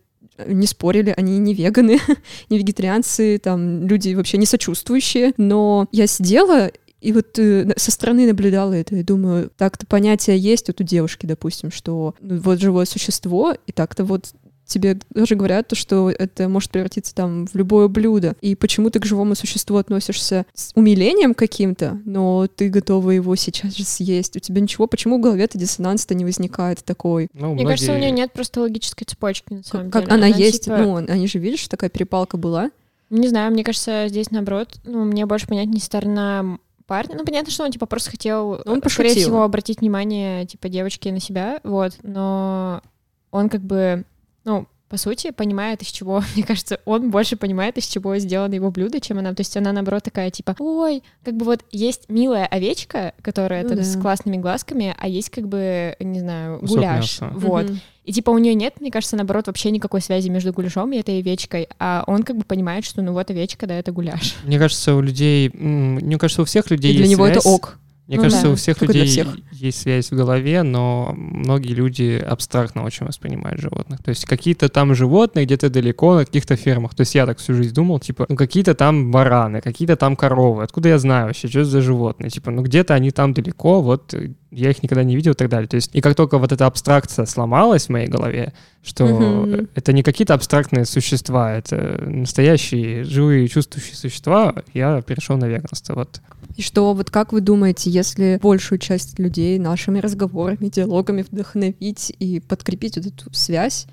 не 0.47 0.67
спорили, 0.67 1.15
они 1.17 1.39
не 1.39 1.55
веганы, 1.55 1.99
не 2.51 2.59
вегетарианцы, 2.59 3.39
там 3.43 3.87
люди 3.87 4.13
вообще 4.15 4.37
не 4.37 4.45
сочувствующие, 4.45 5.33
но 5.39 5.89
я 5.93 6.07
сидела 6.07 6.71
и 7.01 7.13
вот 7.13 7.39
э, 7.39 7.73
со 7.77 7.91
стороны 7.91 8.27
наблюдала 8.27 8.73
это 8.73 8.97
и 8.97 9.03
думаю, 9.03 9.51
так-то 9.57 9.87
понятие 9.87 10.39
есть 10.39 10.69
вот 10.69 10.81
у 10.81 10.85
девушки, 10.85 11.27
допустим, 11.27 11.71
что 11.71 12.15
ну, 12.21 12.39
вот 12.41 12.61
живое 12.61 12.85
существо, 12.87 13.55
и 13.67 13.73
так-то 13.73 14.05
вот 14.05 14.33
тебе 14.67 14.99
даже 15.11 15.37
говорят, 15.37 15.69
то, 15.69 15.77
что 15.77 16.11
это 16.11 16.49
может 16.49 16.71
превратиться 16.73 17.15
там 17.15 17.47
в 17.47 17.55
любое 17.55 17.87
блюдо. 17.87 18.35
И 18.41 18.57
почему 18.57 18.91
ты 18.91 18.99
к 18.99 19.07
живому 19.07 19.37
существу 19.37 19.77
относишься 19.77 20.45
с 20.55 20.73
умилением 20.75 21.35
каким-то, 21.35 22.01
но 22.05 22.49
ты 22.49 22.69
готова 22.69 23.13
его 23.13 23.37
сейчас 23.37 23.77
же 23.77 23.85
съесть. 23.85 24.35
У 24.37 24.41
тебя 24.41 24.61
ничего, 24.61 24.89
почему 24.89 25.19
в 25.19 25.21
голове-то 25.21 25.57
диссонанс-то 25.57 26.15
не 26.17 26.25
возникает 26.25 26.85
такой? 26.85 27.29
Ну, 27.33 27.55
Мне 27.55 27.65
кажется, 27.65 27.93
у 27.93 27.95
многие- 27.95 28.11
нее 28.11 28.17
нет 28.23 28.33
просто 28.33 28.61
логической 28.63 29.05
цепочки, 29.05 29.53
на 29.53 29.63
самом 29.63 29.91
Как 29.93 30.07
деле. 30.07 30.17
она 30.17 30.27
есть, 30.27 30.65
типа, 30.65 30.79
ну, 30.79 30.97
они 30.97 31.29
же, 31.29 31.39
видишь, 31.39 31.69
такая 31.69 31.89
перепалка 31.89 32.37
была. 32.37 32.73
Не 33.09 33.29
знаю, 33.29 33.53
мне 33.53 33.63
кажется, 33.63 34.07
здесь 34.09 34.33
наоборот, 34.33 34.81
ну, 34.85 35.05
мне 35.05 35.27
больше 35.27 35.47
понятнее 35.47 35.81
сторона 35.81 36.59
парня. 36.87 37.17
Ну, 37.17 37.25
понятно, 37.25 37.51
что 37.51 37.65
он, 37.65 37.71
типа, 37.71 37.87
просто 37.87 38.11
хотел, 38.11 38.63
Он 38.65 38.79
э, 38.79 38.89
скорее 38.89 39.09
пошутил. 39.11 39.23
всего, 39.23 39.43
обратить 39.43 39.81
внимание, 39.81 40.47
типа, 40.47 40.69
девочки 40.69 41.09
на 41.09 41.21
себя, 41.21 41.61
вот, 41.65 41.93
но 42.03 42.83
он 43.31 43.49
как 43.49 43.63
бы, 43.63 44.05
ну, 44.45 44.67
по 44.89 44.97
сути, 44.97 45.31
понимает, 45.31 45.83
из 45.83 45.89
чего, 45.89 46.23
мне 46.35 46.45
кажется, 46.45 46.79
он 46.85 47.11
больше 47.11 47.37
понимает, 47.37 47.77
из 47.79 47.87
чего 47.87 48.17
сделано 48.19 48.55
его 48.55 48.71
блюдо, 48.71 49.01
чем 49.01 49.19
она. 49.19 49.35
То 49.35 49.41
есть 49.41 49.57
она, 49.57 49.73
наоборот, 49.73 50.05
такая, 50.05 50.31
типа, 50.31 50.55
ой, 50.59 51.03
как 51.25 51.37
бы 51.37 51.45
вот 51.45 51.65
есть 51.73 52.09
милая 52.09 52.47
овечка, 52.47 53.13
которая 53.23 53.63
Ну 53.65 53.71
там 53.71 53.79
да. 53.79 53.85
с 53.85 54.01
классными 54.01 54.37
глазками, 54.37 54.95
а 54.99 55.09
есть, 55.09 55.31
как 55.31 55.49
бы, 55.49 55.97
не 56.01 56.21
знаю, 56.21 56.61
Кусок 56.61 56.77
гуляш. 56.77 57.21
мяса. 57.21 57.31
Вот. 57.35 57.65
Мгм. 57.71 57.81
И 58.05 58.13
типа 58.13 58.31
у 58.31 58.39
нее 58.39 58.55
нет, 58.55 58.81
мне 58.81 58.93
кажется, 58.93 59.17
наоборот, 59.17 59.49
вообще 59.49 59.73
никакой 59.73 60.01
связи 60.01 60.29
между 60.29 60.53
гуляшом 60.53 60.93
и 60.93 60.99
этой 60.99 61.19
овечкой, 61.19 61.69
а 61.81 62.05
он 62.07 62.23
как 62.23 62.37
бы 62.37 62.45
понимает, 62.45 62.85
что 62.85 63.03
ну 63.03 63.13
вот 63.13 63.29
овечка, 63.31 63.67
да, 63.67 63.75
это 63.75 63.91
гуляш. 63.91 64.37
Мне 64.45 64.61
кажется, 64.61 64.95
у 64.95 65.01
людей, 65.01 65.51
мне 65.53 66.17
кажется, 66.17 66.43
у 66.43 66.45
всех 66.45 66.71
людей 66.71 66.93
И 66.93 66.97
для 66.99 67.07
есть 67.07 67.13
него 67.17 67.27
это 67.27 67.41
связь. 67.41 67.53
ок. 67.53 67.79
Мне 68.07 68.19
Ну 68.19 68.23
кажется, 68.23 68.45
да, 68.47 68.51
у 68.53 68.55
всех 68.55 68.81
людей 68.83 69.05
всех. 69.07 69.27
есть 69.51 69.81
связь 69.81 70.13
в 70.13 70.15
голове, 70.15 70.63
но 70.63 71.13
многие 71.17 71.73
люди 71.75 72.25
абстрактно 72.25 72.85
очень 72.85 73.05
воспринимают 73.05 73.61
животных. 73.61 74.01
То 74.01 74.11
есть 74.11 74.27
какие-то 74.27 74.69
там 74.69 74.95
животные 74.95 75.45
где-то 75.45 75.71
далеко 75.71 76.15
на 76.15 76.25
каких-то 76.25 76.55
фермах. 76.55 76.95
То 76.95 77.01
есть 77.01 77.17
я 77.17 77.27
так 77.27 77.39
всю 77.39 77.55
жизнь 77.55 77.75
думал, 77.75 77.99
типа, 77.99 78.27
ну 78.29 78.37
какие-то 78.37 78.75
там 78.77 79.11
бараны, 79.11 79.61
какие-то 79.61 79.97
там 79.97 80.15
коровы. 80.15 80.63
Откуда 80.63 80.89
я 80.91 80.99
знаю 80.99 81.27
вообще, 81.27 81.49
что 81.49 81.61
это 81.61 81.69
за 81.71 81.81
животные? 81.81 82.31
Типа, 82.31 82.53
ну 82.53 82.63
где-то 82.63 82.95
они 82.95 83.11
там 83.11 83.35
далеко, 83.35 83.83
вот 83.83 84.15
э, 84.15 84.31
я 84.53 84.71
их 84.71 84.85
никогда 84.85 85.03
не 85.03 85.17
видел 85.17 85.33
и 85.33 85.37
так 85.37 85.49
далее. 85.49 85.67
То 85.67 85.75
есть 85.75 85.91
и 85.93 86.01
как 86.01 86.15
только 86.15 86.39
вот 86.39 86.53
эта 86.53 86.67
абстракция 86.67 87.27
сломалась 87.27 87.87
в 87.87 87.89
моей 87.91 88.07
голове, 88.07 88.53
что 88.85 89.05
Мгм. 89.05 89.69
это 89.75 89.93
не 89.93 90.05
какие-то 90.05 90.35
абстрактные 90.35 90.85
существа, 90.85 91.55
это 91.57 92.01
настоящие 92.07 93.03
живые 93.03 93.49
чувствующие 93.49 93.97
существа, 93.97 94.55
я 94.75 95.03
перешел 95.03 95.37
на 95.39 95.47
веганство. 95.47 95.95
Вот 95.95 96.21
И 96.55 96.63
что, 96.63 96.95
вот 96.95 97.11
как 97.11 97.33
вы 97.33 97.41
думаете, 97.41 97.91
если 97.91 98.39
большую 98.43 98.79
часть 98.79 99.19
людей 99.19 99.59
нашими 99.59 99.99
разговорами, 99.99 100.69
диалогами 100.69 101.23
вдохновить 101.23 102.13
и 102.19 102.41
подкрепить 102.41 102.97
вот 102.97 103.07
эту 103.07 103.35
связь 103.35 103.87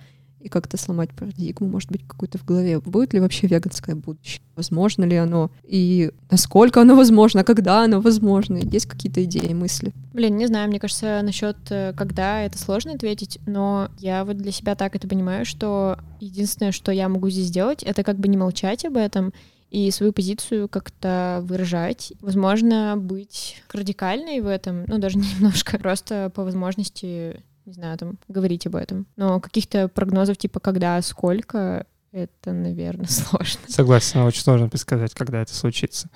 и 0.43 0.49
как-то 0.49 0.77
сломать 0.77 1.09
парадигму, 1.11 1.67
может 1.67 1.89
быть, 1.89 2.05
какую-то 2.05 2.37
в 2.37 2.45
голове. 2.45 2.79
Будет 2.79 3.13
ли 3.13 3.19
вообще 3.19 3.47
веганское 3.47 3.95
будущее? 3.95 4.41
Возможно 4.55 5.05
ли 5.05 5.15
оно? 5.15 5.51
И 5.63 6.11
насколько 6.29 6.81
оно 6.81 6.95
возможно? 6.95 7.43
Когда 7.43 7.83
оно 7.83 8.01
возможно? 8.01 8.57
Есть 8.57 8.87
какие-то 8.87 9.23
идеи, 9.23 9.53
мысли? 9.53 9.93
Блин, 10.11 10.37
не 10.37 10.47
знаю, 10.47 10.67
мне 10.67 10.79
кажется, 10.79 11.21
насчет 11.23 11.57
э, 11.69 11.93
когда 11.95 12.41
это 12.41 12.57
сложно 12.57 12.93
ответить, 12.93 13.39
но 13.45 13.89
я 13.99 14.25
вот 14.25 14.37
для 14.37 14.51
себя 14.51 14.75
так 14.75 14.95
это 14.95 15.07
понимаю, 15.07 15.45
что 15.45 15.97
единственное, 16.19 16.73
что 16.73 16.91
я 16.91 17.07
могу 17.07 17.29
здесь 17.29 17.47
сделать, 17.47 17.81
это 17.81 18.03
как 18.03 18.19
бы 18.19 18.27
не 18.27 18.37
молчать 18.37 18.83
об 18.85 18.97
этом 18.97 19.33
и 19.73 19.89
свою 19.89 20.13
позицию 20.13 20.69
как-то 20.69 21.39
выражать. 21.45 22.13
Возможно, 22.21 22.93
быть 22.95 23.63
радикальной 23.71 24.39
в 24.39 24.45
этом, 24.45 24.85
ну, 24.85 24.99
даже 24.99 25.17
немножко, 25.35 25.79
просто 25.79 26.31
по 26.33 26.43
возможности, 26.43 27.43
не 27.65 27.73
знаю, 27.73 27.97
там, 27.97 28.19
говорить 28.27 28.67
об 28.67 28.75
этом. 28.75 29.07
Но 29.15 29.39
каких-то 29.39 29.87
прогнозов 29.87 30.37
типа 30.37 30.59
когда, 30.59 31.01
сколько, 31.01 31.87
это, 32.11 32.51
наверное, 32.51 33.07
сложно. 33.09 33.61
Согласен, 33.67 34.19
очень 34.19 34.43
сложно 34.43 34.69
предсказать, 34.69 35.15
когда 35.15 35.41
это 35.41 35.55
случится. 35.55 36.07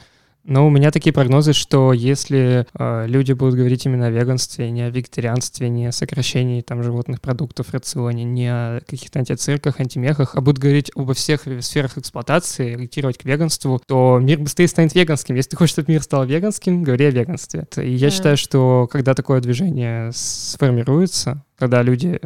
Но 0.48 0.66
у 0.66 0.70
меня 0.70 0.92
такие 0.92 1.12
прогнозы, 1.12 1.52
что 1.52 1.92
если 1.92 2.66
э, 2.74 3.06
люди 3.06 3.34
будут 3.34 3.56
говорить 3.56 3.86
именно 3.86 4.08
о 4.08 4.10
веганстве, 4.10 4.72
не 4.72 4.84
о 4.84 4.90
вегетарианстве, 4.90 5.68
не 5.68 5.88
о 5.88 5.92
сокращении 5.92 6.62
там 6.62 6.82
животных 6.84 7.20
продуктов 7.20 7.68
в 7.68 7.74
рационе, 7.74 8.24
не 8.24 8.48
о 8.48 8.80
каких-то 8.88 9.20
антицирках, 9.20 9.82
антимехах, 9.82 10.36
а 10.36 10.42
будут 10.42 10.60
говорить 10.60 10.90
обо 10.96 11.14
всех 11.14 11.42
сферах 11.60 11.98
эксплуатации, 11.98 12.76
ориентировать 12.76 13.18
к 13.18 13.26
веганству, 13.26 13.82
то 13.86 14.20
мир 14.22 14.40
быстрее 14.40 14.70
станет 14.70 14.96
веганским. 14.96 15.36
Если 15.36 15.50
ты 15.50 15.58
хочешь, 15.58 15.74
чтобы 15.74 15.92
мир 15.92 16.02
стал 16.02 16.26
веганским, 16.26 16.82
говори 16.82 17.08
о 17.08 17.12
веганстве. 17.12 17.68
И 17.76 17.92
я 17.92 18.08
yeah. 18.08 18.10
считаю, 18.10 18.38
что 18.38 18.88
когда 18.90 19.14
такое 19.16 19.42
движение 19.42 20.12
сформируется, 20.14 21.44
когда 21.58 21.82
люди 21.82 22.22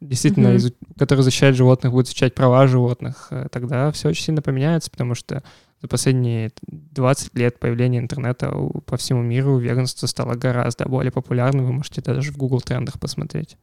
действительно, 0.00 0.48
mm-hmm. 0.54 0.74
которые 0.98 1.24
защищают 1.24 1.56
животных, 1.56 1.92
будут 1.92 2.06
защищать 2.06 2.34
права 2.34 2.66
животных, 2.68 3.28
э, 3.30 3.48
тогда 3.50 3.90
все 3.90 4.10
очень 4.10 4.22
сильно 4.24 4.42
поменяется, 4.42 4.90
потому 4.90 5.14
что 5.14 5.42
за 5.82 5.88
последние 5.88 6.50
20 6.66 7.34
лет 7.34 7.58
появления 7.58 7.98
интернета 7.98 8.52
по 8.86 8.96
всему 8.96 9.22
миру 9.22 9.58
веганство 9.58 10.06
стало 10.06 10.34
гораздо 10.34 10.88
более 10.88 11.12
популярным. 11.12 11.66
Вы 11.66 11.72
можете 11.72 12.00
даже 12.00 12.32
в 12.32 12.36
Google 12.36 12.60
трендах 12.60 12.98
посмотреть. 12.98 13.56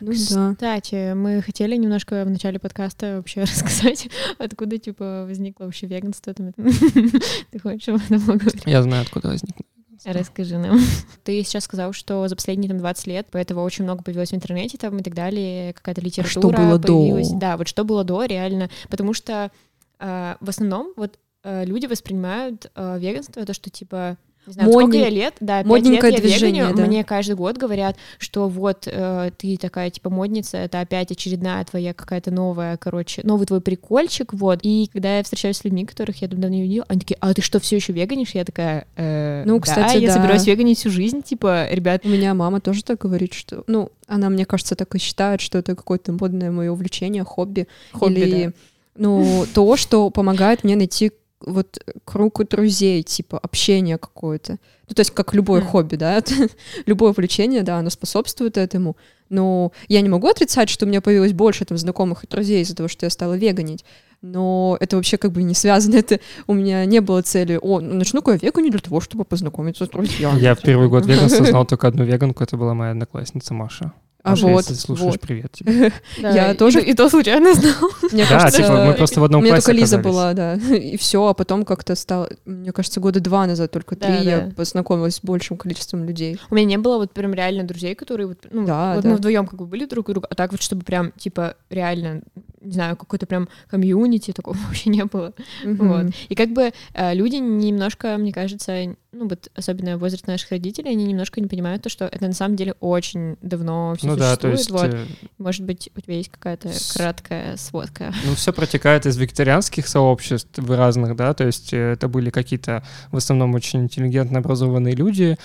Ну, 0.00 0.12
Кстати, 0.12 1.08
да. 1.08 1.14
мы 1.14 1.42
хотели 1.42 1.76
немножко 1.76 2.24
в 2.24 2.30
начале 2.30 2.58
подкаста 2.58 3.16
вообще 3.16 3.40
рассказать, 3.42 4.08
откуда, 4.38 4.78
типа, 4.78 5.24
возникло 5.26 5.64
вообще 5.64 5.86
веганство. 5.86 6.34
Ты 6.34 7.58
хочешь 7.60 7.88
об 7.88 7.96
этом 7.96 8.20
поговорить? 8.20 8.62
Я 8.66 8.82
знаю, 8.82 9.02
откуда 9.02 9.28
возникло. 9.28 9.64
Расскажи 10.04 10.58
нам. 10.58 10.78
Ты 11.24 11.42
сейчас 11.42 11.64
сказал, 11.64 11.92
что 11.92 12.28
за 12.28 12.36
последние 12.36 12.68
там 12.68 12.78
20 12.78 13.06
лет 13.08 13.28
этого 13.32 13.62
очень 13.62 13.84
много 13.84 14.04
появилось 14.04 14.30
в 14.30 14.34
интернете 14.34 14.78
там 14.78 14.96
и 14.98 15.02
так 15.02 15.14
далее, 15.14 15.72
какая-то 15.72 16.00
литература 16.00 16.54
а 16.54 16.56
что 16.56 16.68
было 16.68 16.78
появилась. 16.78 17.30
До? 17.30 17.38
Да, 17.38 17.56
вот 17.56 17.66
что 17.66 17.84
было 17.84 18.04
до, 18.04 18.24
реально. 18.24 18.70
Потому 18.88 19.12
что 19.12 19.50
э, 19.98 20.36
в 20.40 20.48
основном 20.48 20.92
вот 20.96 21.18
люди 21.64 21.86
воспринимают 21.86 22.70
э, 22.74 22.98
веганство, 22.98 23.44
то, 23.44 23.52
что 23.52 23.70
типа 23.70 24.16
не 24.48 24.54
знаю, 24.54 24.72
Модни... 24.72 24.92
сколько 24.92 24.96
я 24.96 25.10
лет, 25.10 25.34
да, 25.40 25.62
пять 25.62 25.84
лет 25.84 26.02
я 26.02 26.10
движение, 26.12 26.62
веганю, 26.62 26.76
да. 26.78 26.86
мне 26.86 27.04
каждый 27.04 27.36
год 27.36 27.58
говорят, 27.58 27.96
что 28.18 28.48
вот 28.48 28.86
э, 28.86 29.30
ты 29.36 29.58
такая, 29.58 29.90
типа, 29.90 30.08
модница, 30.08 30.56
это 30.56 30.80
опять 30.80 31.12
очередная 31.12 31.62
твоя 31.66 31.92
какая-то 31.92 32.30
новая, 32.30 32.78
короче, 32.78 33.20
новый 33.24 33.46
твой 33.46 33.60
прикольчик, 33.60 34.32
вот. 34.32 34.60
И 34.62 34.88
когда 34.90 35.18
я 35.18 35.22
встречаюсь 35.22 35.58
с 35.58 35.64
людьми, 35.64 35.84
которых 35.84 36.22
я 36.22 36.28
давно 36.28 36.48
не 36.48 36.62
видела, 36.62 36.86
они 36.88 37.00
такие, 37.00 37.18
а 37.20 37.34
ты 37.34 37.42
что, 37.42 37.60
все 37.60 37.76
еще 37.76 37.92
веганишь? 37.92 38.30
Я 38.30 38.46
такая, 38.46 38.86
э, 38.96 39.42
ну, 39.44 39.60
кстати, 39.60 39.94
да, 39.94 40.00
я 40.00 40.12
собираюсь 40.12 40.46
веганить 40.46 40.78
всю 40.78 40.90
жизнь, 40.90 41.22
типа, 41.22 41.68
ребят. 41.70 42.00
У 42.04 42.08
меня 42.08 42.32
мама 42.32 42.60
тоже 42.60 42.82
так 42.82 42.98
говорит, 42.98 43.34
что, 43.34 43.64
ну, 43.66 43.90
она, 44.06 44.30
мне 44.30 44.46
кажется, 44.46 44.76
так 44.76 44.94
и 44.94 44.98
считает, 44.98 45.42
что 45.42 45.58
это 45.58 45.76
какое-то 45.76 46.12
модное 46.12 46.50
мое 46.50 46.72
увлечение, 46.72 47.22
хобби. 47.22 47.68
хобби 47.92 48.20
или, 48.20 48.44
да. 48.46 48.52
ну, 48.96 49.44
то, 49.52 49.76
что 49.76 50.08
помогает 50.08 50.64
мне 50.64 50.74
найти 50.74 51.12
вот 51.40 51.78
круг 52.04 52.46
друзей, 52.48 53.02
типа 53.02 53.38
общение 53.38 53.98
какое-то. 53.98 54.58
Ну, 54.88 54.94
то 54.94 55.00
есть 55.00 55.10
как 55.10 55.34
любое 55.34 55.60
mm. 55.60 55.64
хобби, 55.64 55.96
да, 55.96 56.22
любое 56.86 57.10
увлечение, 57.10 57.62
да, 57.62 57.78
оно 57.78 57.90
способствует 57.90 58.56
этому. 58.56 58.96
Но 59.28 59.72
я 59.88 60.00
не 60.00 60.08
могу 60.08 60.26
отрицать, 60.26 60.70
что 60.70 60.86
у 60.86 60.88
меня 60.88 61.00
появилось 61.00 61.32
больше 61.32 61.64
там 61.64 61.76
знакомых 61.76 62.24
и 62.24 62.26
друзей 62.26 62.62
из-за 62.62 62.74
того, 62.74 62.88
что 62.88 63.06
я 63.06 63.10
стала 63.10 63.34
веганить. 63.34 63.84
Но 64.22 64.76
это 64.80 64.96
вообще 64.96 65.16
как 65.16 65.32
бы 65.32 65.42
не 65.42 65.54
связано. 65.54 65.96
Это 65.96 66.18
у 66.46 66.54
меня 66.54 66.84
не 66.86 67.00
было 67.00 67.22
цели, 67.22 67.58
о, 67.60 67.80
ну, 67.80 67.94
начну-ка 67.94 68.32
я 68.32 68.38
веганить 68.38 68.72
для 68.72 68.80
того, 68.80 69.00
чтобы 69.00 69.24
познакомиться 69.24 69.84
с 69.84 69.88
друзьями. 69.88 70.40
Я 70.40 70.54
в 70.54 70.62
первый 70.62 70.88
год 70.88 71.06
веганства 71.06 71.44
знал 71.44 71.66
только 71.66 71.86
одну 71.86 72.04
веганку, 72.04 72.42
это 72.42 72.56
была 72.56 72.74
моя 72.74 72.92
одноклассница 72.92 73.54
Маша. 73.54 73.92
А 74.28 74.30
Маша, 74.32 74.46
вот, 74.46 74.68
если 74.68 74.74
слушаешь, 74.74 75.12
вот. 75.12 75.20
привет 75.20 75.52
тебе. 75.52 75.92
Да, 76.22 76.30
я 76.30 76.54
тоже 76.54 76.82
и 76.82 76.94
то 76.94 77.08
случайно 77.08 77.54
знал. 77.54 77.90
Мне 78.12 78.24
да, 78.28 78.40
кажется, 78.40 78.62
типа 78.62 78.84
мы 78.84 78.92
просто 78.94 79.20
в 79.20 79.24
одном 79.24 79.42
классе 79.42 79.66
только 79.66 79.72
Лиза 79.72 79.98
была, 79.98 80.34
да, 80.34 80.54
и 80.74 80.96
все, 80.96 81.26
а 81.26 81.34
потом 81.34 81.64
как-то 81.64 81.94
стало, 81.94 82.28
мне 82.44 82.72
кажется, 82.72 83.00
года 83.00 83.20
два 83.20 83.46
назад, 83.46 83.70
только 83.70 83.96
три, 83.96 84.12
да, 84.12 84.18
я 84.18 84.50
познакомилась 84.54 85.16
с 85.16 85.20
большим 85.22 85.56
количеством 85.56 86.04
людей. 86.04 86.38
У 86.50 86.54
меня 86.54 86.66
не 86.66 86.78
было 86.78 86.98
вот 86.98 87.12
прям 87.12 87.32
реально 87.32 87.64
друзей, 87.64 87.94
которые 87.94 88.26
вот, 88.26 88.46
ну, 88.50 88.66
да, 88.66 88.94
вот 88.96 89.04
да. 89.04 89.10
мы 89.10 89.16
вдвоем 89.16 89.46
как 89.46 89.58
бы 89.58 89.66
были 89.66 89.86
друг 89.86 90.08
у 90.08 90.12
друга, 90.12 90.28
а 90.30 90.34
так 90.34 90.52
вот, 90.52 90.62
чтобы 90.62 90.84
прям, 90.84 91.12
типа, 91.12 91.54
реально, 91.70 92.22
не 92.60 92.72
знаю, 92.72 92.96
какой-то 92.96 93.26
прям 93.26 93.48
комьюнити, 93.70 94.32
такого 94.32 94.56
вообще 94.66 94.90
не 94.90 95.04
было. 95.04 95.32
Вот. 95.64 96.06
И 96.28 96.34
как 96.34 96.50
бы 96.50 96.72
э, 96.94 97.14
люди 97.14 97.36
немножко, 97.36 98.16
мне 98.18 98.32
кажется, 98.32 98.94
ну 99.18 99.28
вот 99.28 99.48
особенно 99.54 99.98
возраст 99.98 100.26
наших 100.26 100.50
родителей, 100.50 100.90
они 100.90 101.04
немножко 101.04 101.40
не 101.40 101.48
понимают 101.48 101.82
то, 101.82 101.88
что 101.88 102.06
это 102.06 102.26
на 102.26 102.32
самом 102.32 102.56
деле 102.56 102.74
очень 102.80 103.36
давно 103.42 103.94
все 103.96 104.06
ну, 104.06 104.16
существует. 104.16 104.18
Да, 104.18 104.36
то 104.36 104.48
есть, 104.48 104.70
вот. 104.70 104.94
Э, 104.94 105.04
Может 105.38 105.64
быть, 105.64 105.90
у 105.96 106.00
тебя 106.00 106.14
есть 106.14 106.30
какая-то 106.30 106.70
краткая 106.94 107.56
сводка? 107.56 108.14
Ну, 108.24 108.34
все 108.34 108.52
протекает 108.52 109.06
из 109.06 109.16
вегетарианских 109.16 109.88
сообществ 109.88 110.58
разных, 110.58 111.16
да, 111.16 111.34
то 111.34 111.44
есть 111.44 111.72
э, 111.72 111.92
это 111.92 112.08
были 112.08 112.30
какие-то 112.30 112.84
в 113.10 113.16
основном 113.16 113.54
очень 113.54 113.82
интеллигентно 113.82 114.38
образованные 114.38 114.94
люди, 114.94 115.36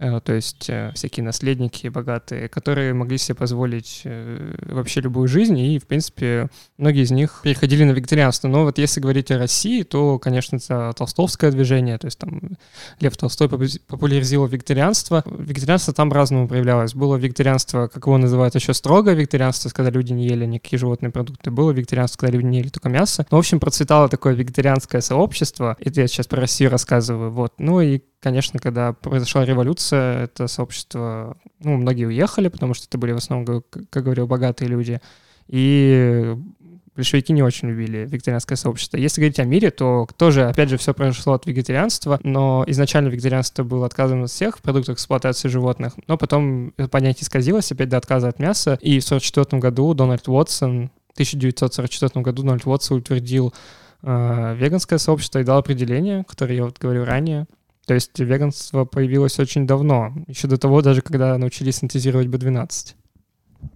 то 0.00 0.32
есть 0.32 0.70
э, 0.70 0.92
всякие 0.94 1.24
наследники 1.24 1.88
богатые, 1.88 2.48
которые 2.48 2.94
могли 2.94 3.18
себе 3.18 3.34
позволить 3.34 4.00
э, 4.04 4.54
вообще 4.62 5.02
любую 5.02 5.28
жизнь, 5.28 5.58
и, 5.58 5.78
в 5.78 5.86
принципе, 5.86 6.48
многие 6.78 7.02
из 7.02 7.10
них 7.10 7.40
переходили 7.42 7.84
на 7.84 7.90
вегетарианство. 7.90 8.48
Но 8.48 8.64
вот 8.64 8.78
если 8.78 9.00
говорить 9.00 9.30
о 9.30 9.36
России, 9.38 9.82
то, 9.82 10.18
конечно, 10.18 10.56
это 10.56 10.94
толстовское 10.96 11.50
движение, 11.50 11.98
то 11.98 12.06
есть 12.06 12.18
там 12.18 12.40
Лев 12.98 13.14
Толстой 13.16 13.48
популяризировал 13.48 14.48
вегетарианство. 14.48 15.22
Вегетарианство 15.26 15.92
там 15.92 16.10
разному 16.10 16.48
проявлялось. 16.48 16.94
Было 16.94 17.16
вегетарианство, 17.16 17.88
как 17.88 18.06
его 18.06 18.16
называют 18.16 18.54
еще 18.54 18.72
строгое 18.72 19.14
вегетарианство, 19.14 19.68
когда 19.68 19.90
люди 19.90 20.12
не 20.14 20.26
ели 20.26 20.46
никакие 20.46 20.78
животные 20.78 21.10
продукты. 21.10 21.50
Было 21.50 21.72
вегетарианство, 21.72 22.20
когда 22.20 22.36
люди 22.38 22.46
не 22.46 22.58
ели 22.58 22.68
только 22.68 22.88
мясо. 22.88 23.26
Но, 23.30 23.36
в 23.36 23.40
общем, 23.40 23.60
процветало 23.60 24.08
такое 24.08 24.32
вегетарианское 24.32 25.02
сообщество. 25.02 25.76
Это 25.78 26.00
я 26.00 26.08
сейчас 26.08 26.26
про 26.26 26.40
Россию 26.40 26.70
рассказываю. 26.70 27.30
Вот. 27.30 27.54
Ну 27.58 27.80
и 27.80 28.00
конечно, 28.20 28.58
когда 28.60 28.92
произошла 28.92 29.44
революция, 29.44 30.24
это 30.24 30.46
сообщество, 30.46 31.36
ну, 31.60 31.76
многие 31.76 32.04
уехали, 32.04 32.48
потому 32.48 32.74
что 32.74 32.86
это 32.86 32.98
были 32.98 33.12
в 33.12 33.16
основном, 33.16 33.64
как 33.90 34.04
говорил, 34.04 34.26
богатые 34.26 34.68
люди. 34.68 35.00
И 35.48 36.36
большевики 36.94 37.32
не 37.32 37.42
очень 37.42 37.68
любили 37.68 38.06
вегетарианское 38.08 38.56
сообщество. 38.56 38.98
Если 38.98 39.20
говорить 39.20 39.40
о 39.40 39.44
мире, 39.44 39.70
то 39.70 40.06
тоже, 40.16 40.46
опять 40.46 40.68
же, 40.68 40.76
все 40.76 40.92
произошло 40.92 41.32
от 41.32 41.46
вегетарианства, 41.46 42.20
но 42.22 42.64
изначально 42.66 43.08
вегетарианство 43.08 43.64
было 43.64 43.86
отказано 43.86 44.24
от 44.24 44.30
всех 44.30 44.60
продуктов 44.60 44.96
эксплуатации 44.96 45.48
животных, 45.48 45.94
но 46.06 46.18
потом 46.18 46.72
понятие 46.90 47.24
исказилось 47.24 47.72
опять 47.72 47.88
до 47.88 47.96
отказа 47.96 48.28
от 48.28 48.38
мяса, 48.38 48.78
и 48.82 49.00
в 49.00 49.06
1944 49.06 49.60
году 49.60 49.94
Дональд 49.94 50.28
Уотсон, 50.28 50.90
в 51.08 51.12
1944 51.14 52.22
году 52.22 52.42
Дональд 52.42 52.66
Уотсон 52.66 52.98
утвердил 52.98 53.54
э, 54.02 54.56
веганское 54.58 54.98
сообщество 54.98 55.38
и 55.38 55.44
дал 55.44 55.58
определение, 55.58 56.24
которое 56.24 56.56
я 56.56 56.64
вот 56.64 56.78
говорил 56.78 57.04
ранее, 57.04 57.46
то 57.86 57.94
есть 57.94 58.18
веганство 58.18 58.84
появилось 58.84 59.38
очень 59.38 59.66
давно, 59.66 60.12
еще 60.26 60.48
до 60.48 60.58
того 60.58 60.82
даже, 60.82 61.02
когда 61.02 61.36
научились 61.38 61.76
синтезировать 61.76 62.28
B12. 62.28 62.94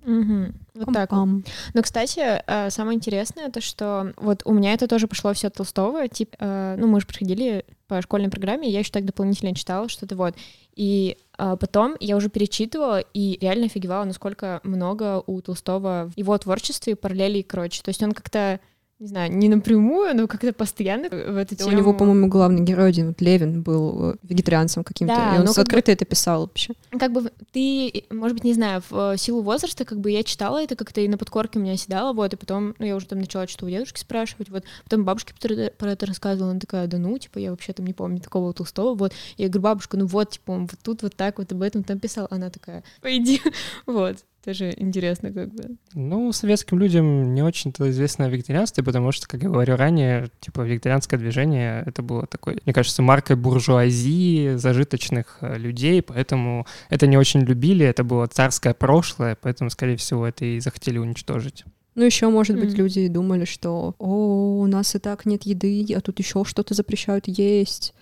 Угу. 0.07 0.53
Вот 0.75 0.93
так 0.93 1.13
вот. 1.13 1.29
Но, 1.73 1.83
кстати, 1.83 2.43
э, 2.47 2.71
самое 2.71 2.97
интересное 2.97 3.51
то, 3.51 3.61
что 3.61 4.13
вот 4.17 4.43
у 4.45 4.53
меня 4.53 4.73
это 4.73 4.89
тоже 4.89 5.07
пошло 5.07 5.33
все 5.33 5.49
от 5.49 5.55
Толстого. 5.55 6.09
Тип, 6.09 6.35
э, 6.39 6.77
ну, 6.79 6.87
мы 6.87 7.01
же 7.01 7.07
проходили 7.07 7.65
по 7.87 8.01
школьной 8.03 8.31
программе, 8.31 8.69
я 8.69 8.81
еще 8.81 8.91
так 8.91 9.05
дополнительно 9.05 9.55
читала 9.55 9.89
что-то 9.89 10.17
вот. 10.17 10.35
И 10.75 11.17
э, 11.39 11.57
потом 11.59 11.97
я 12.01 12.17
уже 12.17 12.29
перечитывала 12.29 13.01
и 13.01 13.39
реально 13.41 13.67
офигевала, 13.67 14.05
насколько 14.05 14.61
много 14.65 15.23
у 15.27 15.41
Толстого 15.41 16.11
в 16.15 16.19
его 16.19 16.37
творчестве 16.39 16.97
параллелей, 16.97 17.43
короче. 17.43 17.83
То 17.83 17.91
есть 17.91 18.03
он 18.03 18.13
как-то 18.13 18.61
не 19.01 19.09
знаю, 19.09 19.33
не 19.33 19.49
напрямую, 19.49 20.15
но 20.15 20.29
как-то 20.29 20.53
постоянно 20.53 21.09
в 21.09 21.37
эту 21.37 21.57
тему... 21.57 21.71
У 21.71 21.73
него, 21.73 21.93
по-моему, 21.95 22.29
главный 22.29 22.63
герой 22.63 22.91
один, 22.91 23.09
вот 23.09 23.21
Левин, 23.21 23.63
был 23.63 24.13
э, 24.13 24.17
вегетарианцем 24.23 24.85
каким-то, 24.85 25.15
да, 25.15 25.37
и 25.37 25.41
он 25.41 25.49
открыто 25.49 25.91
бы... 25.91 25.93
это 25.93 26.05
писал 26.05 26.43
вообще. 26.43 26.75
Как 26.91 27.13
бы 27.13 27.33
ты, 27.53 28.05
может 28.11 28.37
быть, 28.37 28.45
не 28.45 28.55
знаю, 28.55 28.83
в 28.89 29.17
силу 29.19 29.43
возраста, 29.43 29.85
как 29.85 29.99
бы 29.99 30.11
я 30.11 30.23
читала 30.23 30.63
это 30.63 30.77
как-то 30.77 31.01
и 31.01 31.09
на 31.09 31.19
подкорке 31.19 31.59
у 31.59 31.63
меня 31.63 31.77
седала, 31.77 32.13
вот, 32.13 32.33
и 32.33 32.37
потом, 32.37 32.75
ну, 32.79 32.87
я 32.87 32.95
уже 32.95 33.07
там 33.07 33.19
начала 33.19 33.49
что-то 33.49 33.67
у 33.67 33.71
дедушки 33.71 33.99
спрашивать, 33.99 34.49
вот, 34.49 34.65
потом 34.85 35.05
бабушке 35.05 35.35
про 35.77 35.91
это 35.91 36.07
рассказывала, 36.07 36.53
она 36.53 36.61
такая, 36.61 36.87
да 36.87 36.99
ну, 36.99 37.19
типа, 37.19 37.39
я 37.39 37.51
вообще 37.51 37.73
там 37.73 37.87
не 37.87 37.95
помню 37.95 38.21
такого 38.21 38.53
Толстого, 38.53 38.95
вот, 38.95 39.13
я 39.37 39.49
говорю, 39.49 39.63
бабушка, 39.63 39.97
ну 39.97 40.07
вот, 40.07 40.31
типа, 40.31 40.53
он 40.53 40.61
вот 40.67 40.79
тут 40.83 41.03
вот 41.03 41.17
так 41.17 41.39
вот 41.39 41.51
об 41.51 41.63
этом 41.63 41.83
там 41.83 41.99
писал, 41.99 42.29
она 42.31 42.49
такая, 42.51 42.85
пойди, 43.01 43.41
вот, 43.87 44.19
Тоже 44.45 44.75
интересно 44.77 45.33
как 45.33 45.55
бы. 45.55 45.77
Ну, 45.95 46.31
советским 46.33 46.79
людям 46.79 47.33
не 47.33 47.43
очень-то 47.43 47.89
известно 47.91 48.27
о 48.27 48.29
вегетарианстве, 48.29 48.85
потому 48.85 49.11
что, 49.11 49.27
как 49.27 49.43
я 49.43 49.49
говорю 49.49 49.77
ранее, 49.77 50.29
типа, 50.41 50.61
вегетарианское 50.61 51.19
движение— 51.19 51.83
это 51.87 52.03
было 52.03 52.27
такой, 52.27 52.61
мне 52.67 52.75
кажется, 52.75 53.01
маркой 53.01 53.37
буржуазии, 53.37 54.57
зажиточных 54.57 55.39
э, 55.41 55.57
людей, 55.57 56.03
поэтому 56.03 56.67
это 56.91 57.07
не 57.07 57.17
очень 57.17 57.41
любили, 57.41 57.87
это 57.87 58.05
было 58.05 58.27
царское 58.27 58.75
прошлое, 58.75 59.37
поэтому, 59.41 59.71
скорее 59.71 59.97
всего, 59.97 60.27
это 60.27 60.45
и 60.45 60.61
захотели 60.61 60.99
уничтожить. 60.99 61.65
Ну, 61.95 62.05
еще, 62.05 62.29
может 62.29 62.57
быть, 62.57 62.71
Мгм. 62.73 62.79
люди 62.79 63.09
думали, 63.09 63.45
что 63.45 63.95
о, 63.99 64.61
у 64.61 64.67
нас 64.67 64.95
и 64.95 64.99
так 64.99 65.27
нет 65.27 65.45
еды, 65.45 65.87
а 65.97 66.01
тут 66.01 66.19
еще 66.19 66.45
что-то 66.45 66.75
запрещают 66.75 67.29
есть. 67.29 67.95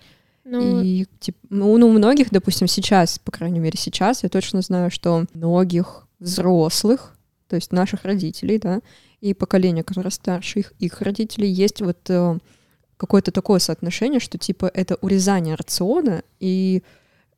Ну, 0.45 0.81
И 0.83 1.05
типа, 1.19 1.37
ну, 1.49 1.77
ну, 1.77 1.87
у 1.87 1.91
многих, 1.91 2.29
допустим, 2.31 2.67
сейчас, 2.67 3.17
по 3.19 3.31
крайней 3.31 3.59
мере, 3.59 3.77
сейчас, 3.77 4.23
я 4.23 4.29
точно 4.29 4.61
знаю, 4.61 4.91
что 4.91 5.25
многих 5.33 6.02
взрослых, 6.23 7.15
то 7.47 7.55
есть 7.55 7.71
наших 7.71 8.05
родителей, 8.05 8.57
да, 8.57 8.81
и 9.21 9.33
поколения, 9.33 9.83
которое 9.83 10.09
старше 10.09 10.59
их, 10.59 10.73
их 10.79 11.01
родителей, 11.01 11.49
есть 11.49 11.81
вот 11.81 12.09
э, 12.09 12.39
какое-то 12.97 13.31
такое 13.31 13.59
соотношение, 13.59 14.19
что 14.19 14.37
типа 14.37 14.71
это 14.73 14.95
урезание 14.95 15.55
рациона 15.55 16.23
и 16.39 16.83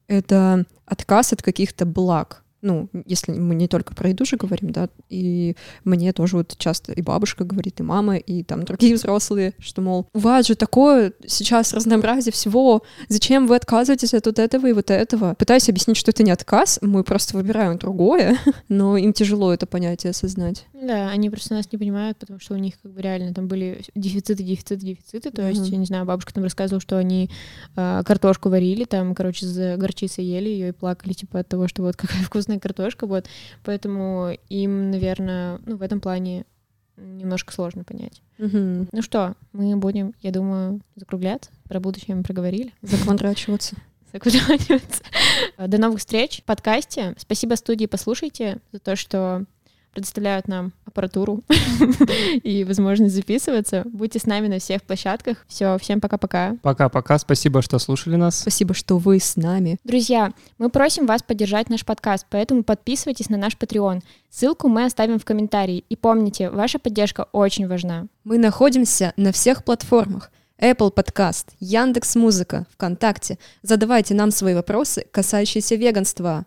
это 0.08 0.65
отказ 0.86 1.34
от 1.34 1.41
каких-то 1.41 1.86
благ. 1.86 2.44
Ну, 2.65 2.89
если 3.06 3.32
мы 3.32 3.54
не 3.54 3.67
только 3.67 3.93
про 3.93 4.10
еду 4.10 4.25
же 4.25 4.38
говорим, 4.38 4.71
да, 4.71 4.89
и 5.08 5.56
мне 5.84 6.12
тоже 6.13 6.38
вот 6.38 6.56
часто 6.58 6.93
и 6.93 7.01
бабушка 7.04 7.43
говорит, 7.43 7.80
и 7.80 7.84
мама, 7.84 8.17
и 8.17 8.41
там 8.41 8.63
другие 8.63 8.95
взрослые, 8.95 9.54
что, 9.60 9.84
мол, 9.84 10.08
у 10.15 10.19
вас 10.19 10.47
же 10.47 10.56
такое 10.56 11.13
сейчас 11.28 11.75
разнообразие 11.75 12.34
всего, 12.34 12.82
зачем 13.08 13.45
вы 13.45 13.56
отказываетесь 13.56 14.15
от 14.15 14.25
вот 14.25 14.39
этого 14.39 14.65
и 14.65 14.73
вот 14.73 14.89
этого? 14.89 15.36
Пытаюсь 15.36 15.69
объяснить, 15.69 15.97
что 15.97 16.10
это 16.10 16.23
не 16.23 16.32
отказ, 16.32 16.80
мы 16.82 17.04
просто 17.04 17.38
выбираем 17.38 17.78
другое, 17.78 18.39
но 18.67 18.97
им 18.97 19.13
тяжело 19.13 19.54
это 19.54 19.67
понятие 19.67 20.10
осознать. 20.10 20.65
да, 20.73 21.10
они 21.10 21.30
просто 21.30 21.54
нас 21.54 21.71
не 21.71 21.78
понимают, 21.78 22.17
потому 22.17 22.39
что 22.39 22.56
у 22.56 22.58
них 22.58 22.82
как 22.82 22.91
бы 22.93 23.01
реально 23.01 23.32
там 23.36 23.47
были 23.47 23.84
дефициты, 23.93 24.41
дефициты, 24.41 24.84
дефициты. 24.84 25.30
То 25.30 25.47
есть, 25.47 25.67
я 25.67 25.78
не 25.78 25.86
знаю, 25.86 26.06
бабушка 26.06 26.34
там 26.34 26.43
рассказывала, 26.43 26.82
что 26.82 26.97
они 26.97 27.30
э, 27.75 28.01
картошку 28.04 28.49
варили, 28.49 28.86
там, 28.86 29.13
короче, 29.13 29.45
с 29.45 29.78
горчицей 29.78 30.25
ели 30.25 30.49
ее 30.49 30.69
и 30.69 30.71
плакали, 30.71 31.13
типа, 31.13 31.39
от 31.39 31.47
того, 31.47 31.67
что 31.67 31.84
вот 31.84 31.95
какая 31.95 32.23
вкусная 32.23 32.55
картошка, 32.60 33.08
вот. 33.08 33.28
Поэтому 33.63 34.38
им, 34.50 34.91
наверное, 34.91 35.60
ну, 35.65 35.78
в 35.78 35.82
этом 35.82 36.00
плане 36.00 36.46
немножко 36.98 37.54
сложно 37.54 37.84
понять. 37.84 38.22
Мгм. 38.38 38.89
Ну 38.91 39.02
что, 39.02 39.36
мы 39.54 39.76
будем, 39.76 40.13
я 40.22 40.32
думаю, 40.32 40.82
закругляться. 40.96 41.52
Про 41.68 41.80
будущее 41.80 42.15
мы 42.15 42.24
проговорили. 42.24 42.74
Заквадрачиваться. 42.82 43.76
закругляться. 44.12 45.04
До 45.58 45.78
новых 45.78 46.00
встреч 46.00 46.39
в 46.39 46.44
подкасте. 46.44 47.15
Спасибо 47.18 47.56
студии 47.56 47.86
«Послушайте» 47.86 48.60
за 48.72 48.80
то, 48.80 48.96
что 48.96 49.46
предоставляют 49.95 50.47
нам 50.47 50.73
аппаратуру 50.86 51.41
и 52.43 52.63
возможность 52.65 53.15
записываться. 53.15 53.84
Будьте 53.86 54.19
с 54.19 54.25
нами 54.25 54.47
на 54.47 54.60
всех 54.60 54.84
площадках. 54.84 55.45
Все, 55.47 55.77
всем 55.79 56.01
пока-пока. 56.01 56.58
Пока-пока, 56.62 57.17
спасибо, 57.17 57.62
что 57.62 57.79
слушали 57.79 58.17
нас. 58.17 58.39
Спасибо, 58.41 58.73
что 58.73 58.97
вы 58.97 59.19
с 59.19 59.38
нами. 59.38 59.77
Друзья, 59.86 60.34
мы 60.58 60.69
просим 60.69 61.08
вас 61.08 61.23
поддержать 61.23 61.69
наш 61.69 61.86
подкаст, 61.86 62.27
поэтому 62.29 62.63
подписывайтесь 62.63 63.29
на 63.29 63.38
наш 63.38 63.55
Patreon. 63.55 64.01
Ссылку 64.29 64.67
мы 64.67 64.84
оставим 64.84 65.17
в 65.17 65.23
комментарии. 65.23 65.86
И 65.89 65.95
помните, 65.95 66.49
ваша 66.49 66.77
поддержка 66.77 67.27
очень 67.31 67.67
важна. 67.67 68.08
Мы 68.25 68.38
находимся 68.38 69.13
на 69.15 69.31
всех 69.31 69.63
платформах. 69.63 70.29
Apple 70.60 70.93
Podcast, 70.93 71.47
Яндекс 71.60 72.15
Музыка, 72.15 72.65
ВКонтакте. 72.73 73.38
Задавайте 73.62 74.13
нам 74.13 74.31
свои 74.31 74.53
вопросы, 74.53 75.05
касающиеся 75.12 75.75
веганства. 75.75 76.43